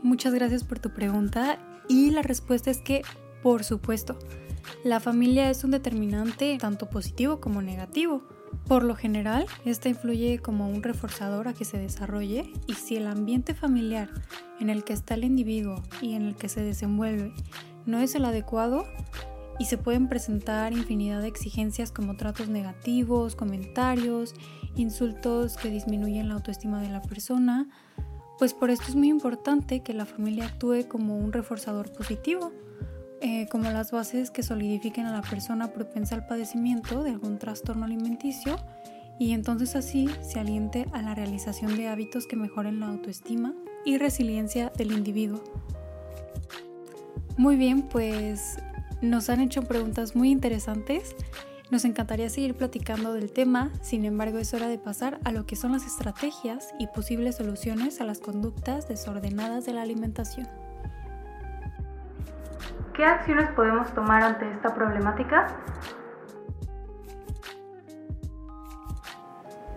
muchas 0.03 0.33
gracias 0.33 0.65
por 0.65 0.79
tu 0.79 0.89
pregunta 0.89 1.57
y 1.87 2.11
la 2.11 2.21
respuesta 2.21 2.69
es 2.69 2.79
que, 2.79 3.01
por 3.41 3.63
supuesto, 3.63 4.19
la 4.83 4.99
familia 4.99 5.49
es 5.49 5.63
un 5.63 5.71
determinante 5.71 6.57
tanto 6.59 6.89
positivo 6.89 7.39
como 7.39 7.61
negativo. 7.61 8.23
Por 8.67 8.83
lo 8.83 8.93
general, 8.93 9.45
esta 9.63 9.87
influye 9.87 10.39
como 10.39 10.67
un 10.67 10.83
reforzador 10.83 11.47
a 11.47 11.53
que 11.53 11.63
se 11.63 11.77
desarrolle 11.77 12.51
y 12.67 12.73
si 12.73 12.97
el 12.97 13.07
ambiente 13.07 13.53
familiar 13.53 14.09
en 14.59 14.69
el 14.69 14.83
que 14.83 14.91
está 14.91 15.13
el 15.13 15.23
individuo 15.23 15.81
y 16.01 16.15
en 16.15 16.23
el 16.23 16.35
que 16.35 16.49
se 16.49 16.61
desenvuelve 16.61 17.31
no 17.85 17.99
es 17.99 18.15
el 18.15 18.25
adecuado, 18.25 18.85
y 19.57 19.65
se 19.65 19.77
pueden 19.77 20.09
presentar 20.09 20.73
infinidad 20.73 21.21
de 21.21 21.27
exigencias 21.27 21.91
como 21.91 22.17
tratos 22.17 22.49
negativos, 22.49 23.35
comentarios, 23.35 24.33
insultos 24.75 25.55
que 25.55 25.69
disminuyen 25.69 26.27
la 26.27 26.35
autoestima 26.35 26.81
de 26.81 26.89
la 26.89 27.01
persona, 27.01 27.69
pues 28.37 28.53
por 28.53 28.69
esto 28.69 28.85
es 28.87 28.95
muy 28.95 29.09
importante 29.09 29.81
que 29.81 29.93
la 29.93 30.05
familia 30.05 30.45
actúe 30.45 30.87
como 30.87 31.17
un 31.17 31.31
reforzador 31.31 31.91
positivo, 31.91 32.51
eh, 33.21 33.47
como 33.49 33.71
las 33.71 33.91
bases 33.91 34.29
que 34.29 34.43
solidifiquen 34.43 35.05
a 35.05 35.11
la 35.11 35.21
persona 35.21 35.71
propensa 35.71 36.15
al 36.15 36.27
padecimiento 36.27 37.03
de 37.03 37.11
algún 37.11 37.39
trastorno 37.39 37.85
alimenticio 37.85 38.57
y 39.19 39.31
entonces 39.31 39.75
así 39.75 40.09
se 40.21 40.39
aliente 40.39 40.85
a 40.91 41.01
la 41.01 41.15
realización 41.15 41.77
de 41.77 41.87
hábitos 41.87 42.27
que 42.27 42.35
mejoren 42.35 42.81
la 42.81 42.87
autoestima 42.87 43.53
y 43.85 43.97
resiliencia 43.97 44.71
del 44.77 44.91
individuo. 44.91 45.41
Muy 47.37 47.55
bien, 47.55 47.83
pues 47.83 48.57
nos 49.01 49.29
han 49.29 49.41
hecho 49.41 49.63
preguntas 49.63 50.15
muy 50.15 50.31
interesantes 50.31 51.15
nos 51.71 51.85
encantaría 51.85 52.29
seguir 52.29 52.55
platicando 52.55 53.13
del 53.13 53.31
tema, 53.31 53.71
sin 53.81 54.05
embargo 54.05 54.37
es 54.37 54.53
hora 54.53 54.67
de 54.67 54.77
pasar 54.77 55.19
a 55.23 55.31
lo 55.31 55.45
que 55.45 55.55
son 55.55 55.71
las 55.71 55.85
estrategias 55.85 56.73
y 56.79 56.87
posibles 56.87 57.37
soluciones 57.37 58.01
a 58.01 58.03
las 58.03 58.19
conductas 58.19 58.87
desordenadas 58.87 59.65
de 59.65 59.73
la 59.73 59.81
alimentación. 59.81 60.47
¿Qué 62.93 63.03
acciones 63.03 63.49
podemos 63.55 63.93
tomar 63.93 64.23
ante 64.23 64.49
esta 64.51 64.73
problemática? 64.73 65.47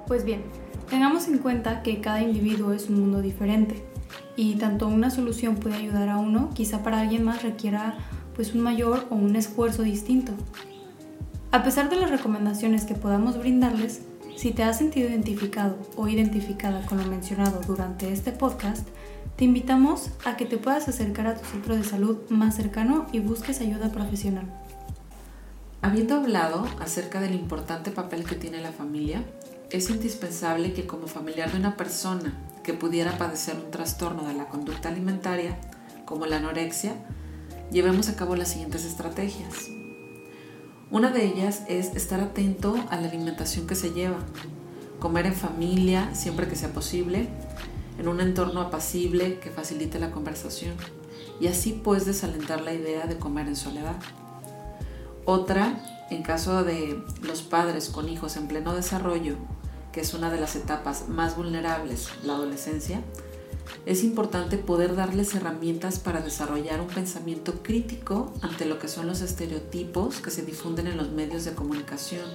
Pues 0.06 0.24
bien, 0.24 0.44
tengamos 0.88 1.26
en 1.28 1.38
cuenta 1.38 1.82
que 1.82 2.00
cada 2.00 2.20
individuo 2.20 2.72
es 2.72 2.88
un 2.88 3.00
mundo 3.00 3.20
diferente 3.20 3.84
y 4.36 4.56
tanto 4.56 4.86
una 4.86 5.10
solución 5.10 5.56
puede 5.56 5.76
ayudar 5.76 6.08
a 6.08 6.18
uno, 6.18 6.50
quizá 6.54 6.82
para 6.82 7.00
alguien 7.00 7.24
más 7.24 7.42
requiera 7.42 7.94
pues 8.36 8.54
un 8.54 8.60
mayor 8.60 9.06
o 9.10 9.16
un 9.16 9.34
esfuerzo 9.34 9.82
distinto. 9.82 10.32
A 11.50 11.62
pesar 11.62 11.88
de 11.88 11.96
las 11.96 12.10
recomendaciones 12.10 12.84
que 12.84 12.94
podamos 12.94 13.38
brindarles, 13.38 14.02
si 14.36 14.52
te 14.52 14.64
has 14.64 14.76
sentido 14.76 15.08
identificado 15.08 15.78
o 15.96 16.06
identificada 16.06 16.84
con 16.84 16.98
lo 16.98 17.04
mencionado 17.04 17.62
durante 17.66 18.12
este 18.12 18.32
podcast, 18.32 18.86
te 19.36 19.46
invitamos 19.46 20.10
a 20.26 20.36
que 20.36 20.44
te 20.44 20.58
puedas 20.58 20.88
acercar 20.88 21.26
a 21.26 21.36
tu 21.36 21.46
centro 21.46 21.74
de 21.74 21.84
salud 21.84 22.18
más 22.28 22.54
cercano 22.54 23.06
y 23.12 23.20
busques 23.20 23.62
ayuda 23.62 23.90
profesional. 23.90 24.44
Habiendo 25.80 26.16
hablado 26.16 26.66
acerca 26.80 27.18
del 27.18 27.34
importante 27.34 27.92
papel 27.92 28.24
que 28.24 28.36
tiene 28.36 28.60
la 28.60 28.72
familia, 28.72 29.24
es 29.70 29.88
indispensable 29.88 30.74
que 30.74 30.86
como 30.86 31.06
familiar 31.06 31.50
de 31.50 31.58
una 31.58 31.78
persona 31.78 32.34
que 32.62 32.74
pudiera 32.74 33.16
padecer 33.16 33.56
un 33.56 33.70
trastorno 33.70 34.28
de 34.28 34.34
la 34.34 34.48
conducta 34.48 34.90
alimentaria, 34.90 35.56
como 36.04 36.26
la 36.26 36.36
anorexia, 36.36 36.92
llevemos 37.72 38.10
a 38.10 38.16
cabo 38.16 38.36
las 38.36 38.48
siguientes 38.48 38.84
estrategias. 38.84 39.77
Una 40.90 41.10
de 41.10 41.26
ellas 41.26 41.64
es 41.68 41.94
estar 41.94 42.18
atento 42.20 42.74
a 42.88 42.96
la 42.96 43.08
alimentación 43.08 43.66
que 43.66 43.74
se 43.74 43.92
lleva, 43.92 44.16
comer 44.98 45.26
en 45.26 45.34
familia 45.34 46.14
siempre 46.14 46.48
que 46.48 46.56
sea 46.56 46.72
posible, 46.72 47.28
en 47.98 48.08
un 48.08 48.22
entorno 48.22 48.62
apacible 48.62 49.38
que 49.38 49.50
facilite 49.50 49.98
la 49.98 50.12
conversación 50.12 50.74
y 51.40 51.48
así 51.48 51.72
puedes 51.72 52.06
desalentar 52.06 52.62
la 52.62 52.72
idea 52.72 53.06
de 53.06 53.18
comer 53.18 53.48
en 53.48 53.56
soledad. 53.56 53.96
Otra, 55.26 56.06
en 56.08 56.22
caso 56.22 56.64
de 56.64 57.02
los 57.20 57.42
padres 57.42 57.90
con 57.90 58.08
hijos 58.08 58.38
en 58.38 58.48
pleno 58.48 58.74
desarrollo, 58.74 59.36
que 59.92 60.00
es 60.00 60.14
una 60.14 60.30
de 60.30 60.40
las 60.40 60.56
etapas 60.56 61.10
más 61.10 61.36
vulnerables, 61.36 62.08
la 62.24 62.32
adolescencia, 62.32 63.02
es 63.86 64.04
importante 64.04 64.58
poder 64.58 64.96
darles 64.96 65.34
herramientas 65.34 65.98
para 65.98 66.20
desarrollar 66.20 66.80
un 66.80 66.88
pensamiento 66.88 67.62
crítico 67.62 68.32
ante 68.42 68.66
lo 68.66 68.78
que 68.78 68.88
son 68.88 69.06
los 69.06 69.20
estereotipos 69.20 70.20
que 70.20 70.30
se 70.30 70.42
difunden 70.42 70.86
en 70.86 70.96
los 70.96 71.10
medios 71.10 71.44
de 71.44 71.54
comunicación. 71.54 72.26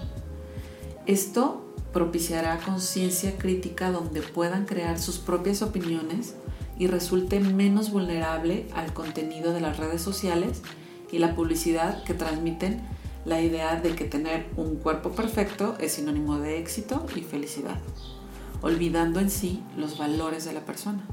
Esto 1.05 1.63
propiciará 1.91 2.59
conciencia 2.59 3.37
crítica 3.37 3.91
donde 3.91 4.21
puedan 4.21 4.65
crear 4.65 4.99
sus 4.99 5.19
propias 5.19 5.61
opiniones 5.61 6.33
y 6.79 6.87
resulte 6.87 7.39
menos 7.39 7.91
vulnerable 7.91 8.67
al 8.73 8.93
contenido 8.93 9.53
de 9.53 9.61
las 9.61 9.77
redes 9.77 10.01
sociales 10.01 10.61
y 11.11 11.19
la 11.19 11.35
publicidad 11.35 12.03
que 12.03 12.15
transmiten 12.15 12.81
la 13.25 13.41
idea 13.41 13.79
de 13.79 13.95
que 13.95 14.05
tener 14.05 14.47
un 14.57 14.77
cuerpo 14.77 15.11
perfecto 15.11 15.75
es 15.79 15.93
sinónimo 15.93 16.39
de 16.39 16.59
éxito 16.59 17.05
y 17.15 17.21
felicidad, 17.21 17.77
olvidando 18.61 19.19
en 19.19 19.29
sí 19.29 19.63
los 19.77 19.97
valores 19.97 20.45
de 20.45 20.53
la 20.53 20.65
persona. 20.65 21.05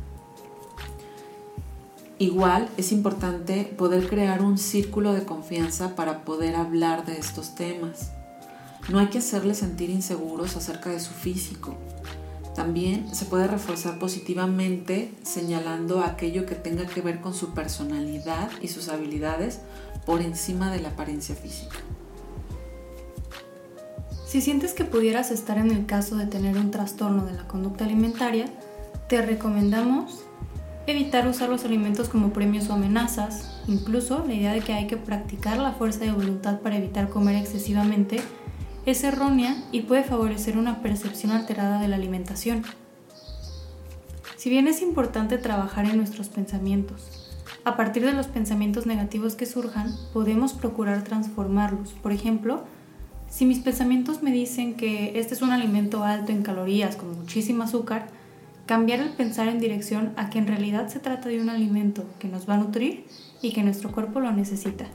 Igual 2.20 2.68
es 2.76 2.92
importante 2.92 3.64
poder 3.78 4.06
crear 4.06 4.42
un 4.42 4.58
círculo 4.58 5.14
de 5.14 5.24
confianza 5.24 5.96
para 5.96 6.22
poder 6.22 6.54
hablar 6.54 7.06
de 7.06 7.16
estos 7.16 7.54
temas. 7.54 8.10
No 8.90 8.98
hay 8.98 9.06
que 9.06 9.20
hacerles 9.20 9.56
sentir 9.56 9.88
inseguros 9.88 10.54
acerca 10.54 10.90
de 10.90 11.00
su 11.00 11.12
físico. 11.14 11.78
También 12.54 13.14
se 13.14 13.24
puede 13.24 13.46
reforzar 13.46 13.98
positivamente 13.98 15.14
señalando 15.22 16.00
aquello 16.00 16.44
que 16.44 16.56
tenga 16.56 16.84
que 16.84 17.00
ver 17.00 17.22
con 17.22 17.32
su 17.32 17.54
personalidad 17.54 18.50
y 18.60 18.68
sus 18.68 18.90
habilidades 18.90 19.60
por 20.04 20.20
encima 20.20 20.70
de 20.70 20.80
la 20.82 20.90
apariencia 20.90 21.34
física. 21.34 21.78
Si 24.26 24.42
sientes 24.42 24.74
que 24.74 24.84
pudieras 24.84 25.30
estar 25.30 25.56
en 25.56 25.70
el 25.70 25.86
caso 25.86 26.16
de 26.16 26.26
tener 26.26 26.58
un 26.58 26.70
trastorno 26.70 27.24
de 27.24 27.32
la 27.32 27.48
conducta 27.48 27.86
alimentaria, 27.86 28.44
te 29.08 29.22
recomendamos 29.22 30.26
evitar 30.86 31.26
usar 31.28 31.48
los 31.48 31.64
alimentos 31.64 32.08
como 32.08 32.32
premios 32.32 32.68
o 32.68 32.74
amenazas, 32.74 33.60
incluso 33.66 34.24
la 34.26 34.34
idea 34.34 34.52
de 34.52 34.60
que 34.60 34.72
hay 34.72 34.86
que 34.86 34.96
practicar 34.96 35.58
la 35.58 35.72
fuerza 35.72 36.00
de 36.00 36.12
voluntad 36.12 36.60
para 36.60 36.76
evitar 36.76 37.08
comer 37.08 37.36
excesivamente 37.36 38.20
es 38.86 39.04
errónea 39.04 39.56
y 39.72 39.82
puede 39.82 40.04
favorecer 40.04 40.56
una 40.56 40.82
percepción 40.82 41.32
alterada 41.32 41.80
de 41.80 41.88
la 41.88 41.96
alimentación. 41.96 42.64
Si 44.36 44.48
bien 44.48 44.68
es 44.68 44.80
importante 44.80 45.36
trabajar 45.36 45.84
en 45.84 45.98
nuestros 45.98 46.28
pensamientos, 46.28 47.30
a 47.64 47.76
partir 47.76 48.04
de 48.06 48.12
los 48.12 48.26
pensamientos 48.26 48.86
negativos 48.86 49.34
que 49.34 49.44
surjan, 49.44 49.94
podemos 50.14 50.54
procurar 50.54 51.04
transformarlos. 51.04 51.92
Por 51.92 52.12
ejemplo, 52.12 52.64
si 53.28 53.44
mis 53.44 53.58
pensamientos 53.58 54.22
me 54.22 54.32
dicen 54.32 54.74
que 54.74 55.18
este 55.18 55.34
es 55.34 55.42
un 55.42 55.50
alimento 55.50 56.02
alto 56.02 56.32
en 56.32 56.42
calorías 56.42 56.96
con 56.96 57.16
muchísimo 57.18 57.64
azúcar, 57.64 58.08
cambiar 58.70 59.00
el 59.00 59.08
pensar 59.08 59.48
en 59.48 59.58
dirección 59.58 60.12
a 60.16 60.30
que 60.30 60.38
en 60.38 60.46
realidad 60.46 60.86
se 60.86 61.00
trata 61.00 61.28
de 61.28 61.40
un 61.40 61.50
alimento 61.50 62.04
que 62.20 62.28
nos 62.28 62.48
va 62.48 62.54
a 62.54 62.58
nutrir 62.58 63.04
y 63.42 63.52
que 63.52 63.64
nuestro 63.64 63.90
cuerpo 63.90 64.20
lo 64.20 64.30
necesita. 64.30 64.86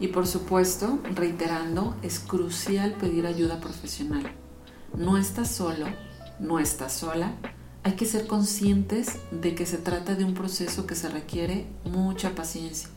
Y 0.00 0.08
por 0.08 0.26
supuesto, 0.26 1.00
reiterando, 1.14 1.94
es 2.02 2.18
crucial 2.18 2.94
pedir 2.94 3.26
ayuda 3.26 3.60
profesional. 3.60 4.22
No 4.96 5.18
estás 5.18 5.50
solo, 5.50 5.84
no 6.40 6.58
estás 6.58 6.94
sola. 6.94 7.34
Hay 7.82 7.92
que 7.92 8.06
ser 8.06 8.26
conscientes 8.26 9.18
de 9.30 9.54
que 9.54 9.66
se 9.66 9.76
trata 9.76 10.14
de 10.14 10.24
un 10.24 10.32
proceso 10.32 10.86
que 10.86 10.94
se 10.94 11.10
requiere 11.10 11.66
mucha 11.84 12.34
paciencia. 12.34 12.88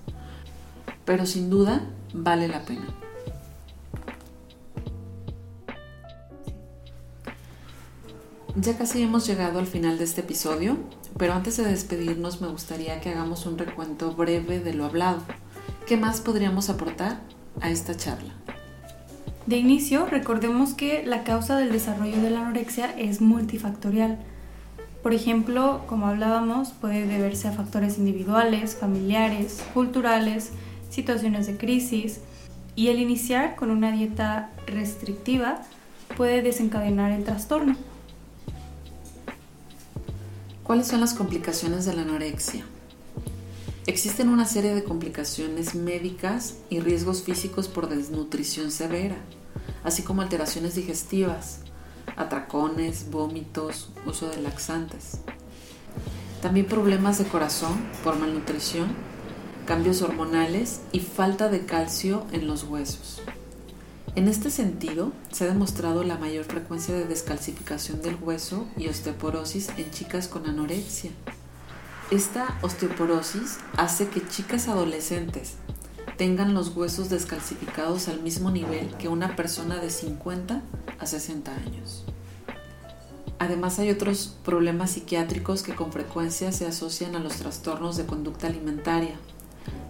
Pero 1.03 1.25
sin 1.25 1.49
duda 1.49 1.81
vale 2.13 2.47
la 2.47 2.63
pena. 2.63 3.04
Ya 8.57 8.77
casi 8.77 9.01
hemos 9.01 9.27
llegado 9.27 9.59
al 9.59 9.67
final 9.67 9.97
de 9.97 10.05
este 10.05 10.21
episodio, 10.21 10.77
pero 11.17 11.33
antes 11.33 11.57
de 11.57 11.65
despedirnos 11.65 12.39
me 12.39 12.47
gustaría 12.47 13.01
que 13.01 13.09
hagamos 13.09 13.45
un 13.45 13.57
recuento 13.57 14.15
breve 14.15 14.61
de 14.61 14.73
lo 14.73 14.85
hablado. 14.85 15.21
¿Qué 15.85 15.97
más 15.97 16.21
podríamos 16.21 16.69
aportar 16.69 17.19
a 17.59 17.69
esta 17.69 17.97
charla? 17.97 18.31
De 19.45 19.57
inicio, 19.57 20.05
recordemos 20.05 20.73
que 20.73 21.05
la 21.05 21.25
causa 21.25 21.57
del 21.57 21.73
desarrollo 21.73 22.21
de 22.21 22.29
la 22.29 22.43
anorexia 22.43 22.97
es 22.97 23.19
multifactorial. 23.19 24.19
Por 25.03 25.13
ejemplo, 25.13 25.81
como 25.85 26.07
hablábamos, 26.07 26.69
puede 26.69 27.05
deberse 27.07 27.49
a 27.49 27.51
factores 27.51 27.97
individuales, 27.97 28.77
familiares, 28.77 29.65
culturales, 29.73 30.51
situaciones 30.89 31.45
de 31.45 31.57
crisis, 31.57 32.21
y 32.73 32.87
el 32.87 32.99
iniciar 32.99 33.57
con 33.57 33.69
una 33.69 33.91
dieta 33.91 34.49
restrictiva 34.65 35.61
puede 36.15 36.41
desencadenar 36.41 37.11
el 37.11 37.25
trastorno. 37.25 37.75
¿Cuáles 40.65 40.87
son 40.87 40.99
las 40.99 41.13
complicaciones 41.13 41.85
de 41.85 41.93
la 41.93 42.01
anorexia? 42.01 42.65
Existen 43.85 44.29
una 44.29 44.45
serie 44.47 44.73
de 44.73 44.83
complicaciones 44.83 45.75
médicas 45.75 46.55
y 46.71 46.79
riesgos 46.79 47.21
físicos 47.21 47.67
por 47.67 47.87
desnutrición 47.87 48.71
severa, 48.71 49.15
así 49.83 50.01
como 50.01 50.23
alteraciones 50.23 50.73
digestivas, 50.73 51.59
atracones, 52.15 53.11
vómitos, 53.11 53.91
uso 54.07 54.27
de 54.27 54.41
laxantes. 54.41 55.19
También 56.41 56.65
problemas 56.65 57.19
de 57.19 57.25
corazón 57.25 57.85
por 58.03 58.17
malnutrición, 58.17 58.87
cambios 59.67 60.01
hormonales 60.01 60.81
y 60.91 61.01
falta 61.01 61.47
de 61.47 61.67
calcio 61.67 62.25
en 62.31 62.47
los 62.47 62.63
huesos. 62.63 63.21
En 64.15 64.29
este 64.29 64.49
sentido, 64.49 65.11
se 65.33 65.43
ha 65.43 65.47
demostrado 65.47 66.05
la 66.05 66.17
mayor 66.17 66.45
frecuencia 66.45 66.95
de 66.95 67.03
descalcificación 67.03 68.01
del 68.01 68.15
hueso 68.21 68.65
y 68.77 68.87
osteoporosis 68.87 69.69
en 69.75 69.91
chicas 69.91 70.29
con 70.29 70.45
anorexia. 70.45 71.11
Esta 72.11 72.57
osteoporosis 72.61 73.57
hace 73.75 74.07
que 74.07 74.25
chicas 74.25 74.69
adolescentes 74.69 75.55
tengan 76.17 76.53
los 76.53 76.73
huesos 76.77 77.09
descalcificados 77.09 78.07
al 78.07 78.21
mismo 78.21 78.51
nivel 78.51 78.95
que 78.95 79.09
una 79.09 79.35
persona 79.35 79.81
de 79.81 79.89
50 79.89 80.61
a 80.97 81.05
60 81.05 81.53
años. 81.53 82.05
Además 83.37 83.79
hay 83.79 83.89
otros 83.89 84.37
problemas 84.45 84.91
psiquiátricos 84.91 85.61
que 85.61 85.75
con 85.75 85.91
frecuencia 85.91 86.53
se 86.53 86.65
asocian 86.65 87.17
a 87.17 87.19
los 87.19 87.33
trastornos 87.35 87.97
de 87.97 88.05
conducta 88.05 88.47
alimentaria. 88.47 89.15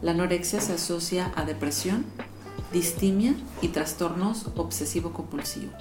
La 0.01 0.11
anorexia 0.11 0.61
se 0.61 0.73
asocia 0.73 1.31
a 1.35 1.45
depresión, 1.45 2.05
distimia 2.75 3.33
y 3.61 3.69
trastornos 3.69 4.49
obsesivo-compulsivo. 4.55 5.71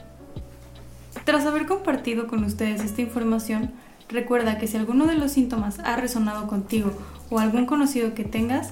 Tras 1.25 1.45
haber 1.45 1.67
compartido 1.67 2.29
con 2.29 2.45
ustedes 2.45 2.83
esta 2.83 3.03
información, 3.03 3.73
recuerda 4.09 4.59
que 4.59 4.69
si 4.69 4.77
alguno 4.77 5.07
de 5.07 5.17
los 5.17 5.33
síntomas 5.33 5.81
ha 5.81 5.97
resonado 5.97 6.47
contigo 6.47 6.93
o 7.31 7.41
algún 7.41 7.67
conocido 7.67 8.15
que 8.15 8.25
tengas, 8.25 8.71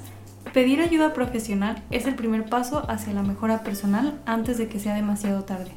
pedir 0.55 0.81
ayuda 0.81 1.15
profesional 1.15 1.83
es 1.91 2.07
el 2.07 2.15
primer 2.15 2.45
paso 2.45 2.89
hacia 2.89 3.13
la 3.13 3.23
mejora 3.23 3.65
personal 3.65 4.21
antes 4.25 4.57
de 4.57 4.69
que 4.69 4.79
sea 4.79 4.95
demasiado 4.95 5.43
tarde. 5.43 5.73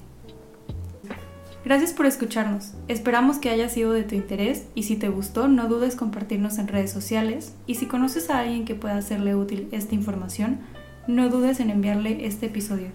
Gracias 1.63 1.93
por 1.93 2.05
escucharnos. 2.05 2.73
Esperamos 2.87 3.39
que 3.39 3.49
haya 3.49 3.69
sido 3.69 3.91
de 3.91 4.03
tu 4.03 4.13
interés 4.13 4.67
y 4.75 4.83
si 4.83 4.97
te 4.97 5.09
gustó 5.09 5.47
no 5.47 5.67
dudes 5.67 5.95
compartirnos 5.95 6.59
en 6.59 6.67
redes 6.67 6.91
sociales 6.91 7.55
y 7.65 7.75
si 7.75 7.87
conoces 7.87 8.29
a 8.29 8.37
alguien 8.37 8.65
que 8.65 8.75
pueda 8.75 8.97
hacerle 8.97 9.33
útil 9.33 9.67
esta 9.71 9.95
información, 9.95 10.59
no 11.07 11.29
dudes 11.29 11.59
en 11.59 11.69
enviarle 11.69 12.25
este 12.25 12.47
episodio. 12.47 12.89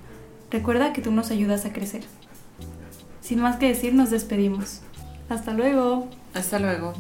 Recuerda 0.51 0.93
que 0.93 1.03
tú 1.03 1.13
nos 1.13 1.31
ayudas 1.31 1.65
a 1.65 1.73
crecer. 1.73 2.03
Sin 3.21 3.41
más 3.41 3.57
que 3.57 3.69
decir, 3.69 3.95
nos 3.95 4.11
despedimos. 4.11 4.83
Hasta 5.29 5.53
luego. 5.53 6.09
Hasta 6.35 6.59
luego. 6.59 6.93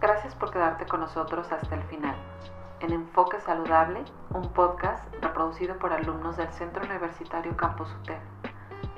Gracias 0.00 0.34
por 0.34 0.50
quedarte 0.50 0.86
con 0.86 1.00
nosotros 1.00 1.52
hasta 1.52 1.74
el 1.74 1.82
final. 1.84 2.16
En 2.80 2.92
Enfoque 2.92 3.38
Saludable, 3.40 4.02
un 4.30 4.48
podcast 4.54 5.04
reproducido 5.20 5.78
por 5.78 5.92
alumnos 5.92 6.38
del 6.38 6.50
Centro 6.52 6.82
Universitario 6.82 7.54
Campus 7.54 7.88
UTER, 8.00 8.20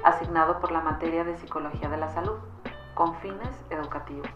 asignado 0.05 0.61
por 0.61 0.71
la 0.71 0.81
materia 0.81 1.25
de 1.25 1.37
Psicología 1.37 1.89
de 1.89 1.97
la 1.97 2.15
Salud, 2.15 2.39
con 2.95 3.17
fines 3.17 3.65
educativos. 3.71 4.31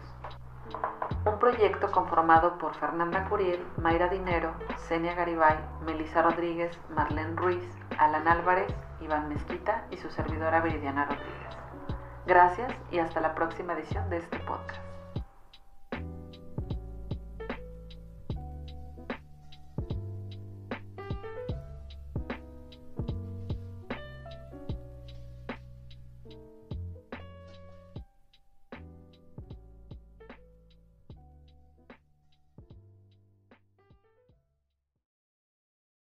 Un 1.27 1.39
proyecto 1.39 1.91
conformado 1.91 2.57
por 2.57 2.73
Fernanda 2.75 3.27
Curiel, 3.27 3.61
Mayra 3.81 4.07
Dinero, 4.07 4.53
Senia 4.87 5.13
Garibay, 5.13 5.57
Melissa 5.85 6.21
Rodríguez, 6.21 6.79
Marlene 6.95 7.35
Ruiz, 7.35 7.69
Alan 7.97 8.27
Álvarez, 8.29 8.73
Iván 9.01 9.27
Mezquita 9.27 9.85
y 9.91 9.97
su 9.97 10.09
servidora 10.09 10.61
Viridiana 10.61 11.05
Rodríguez. 11.05 11.57
Gracias 12.25 12.73
y 12.91 12.99
hasta 12.99 13.19
la 13.19 13.35
próxima 13.35 13.73
edición 13.73 14.09
de 14.09 14.17
este 14.17 14.39
podcast. 14.39 14.86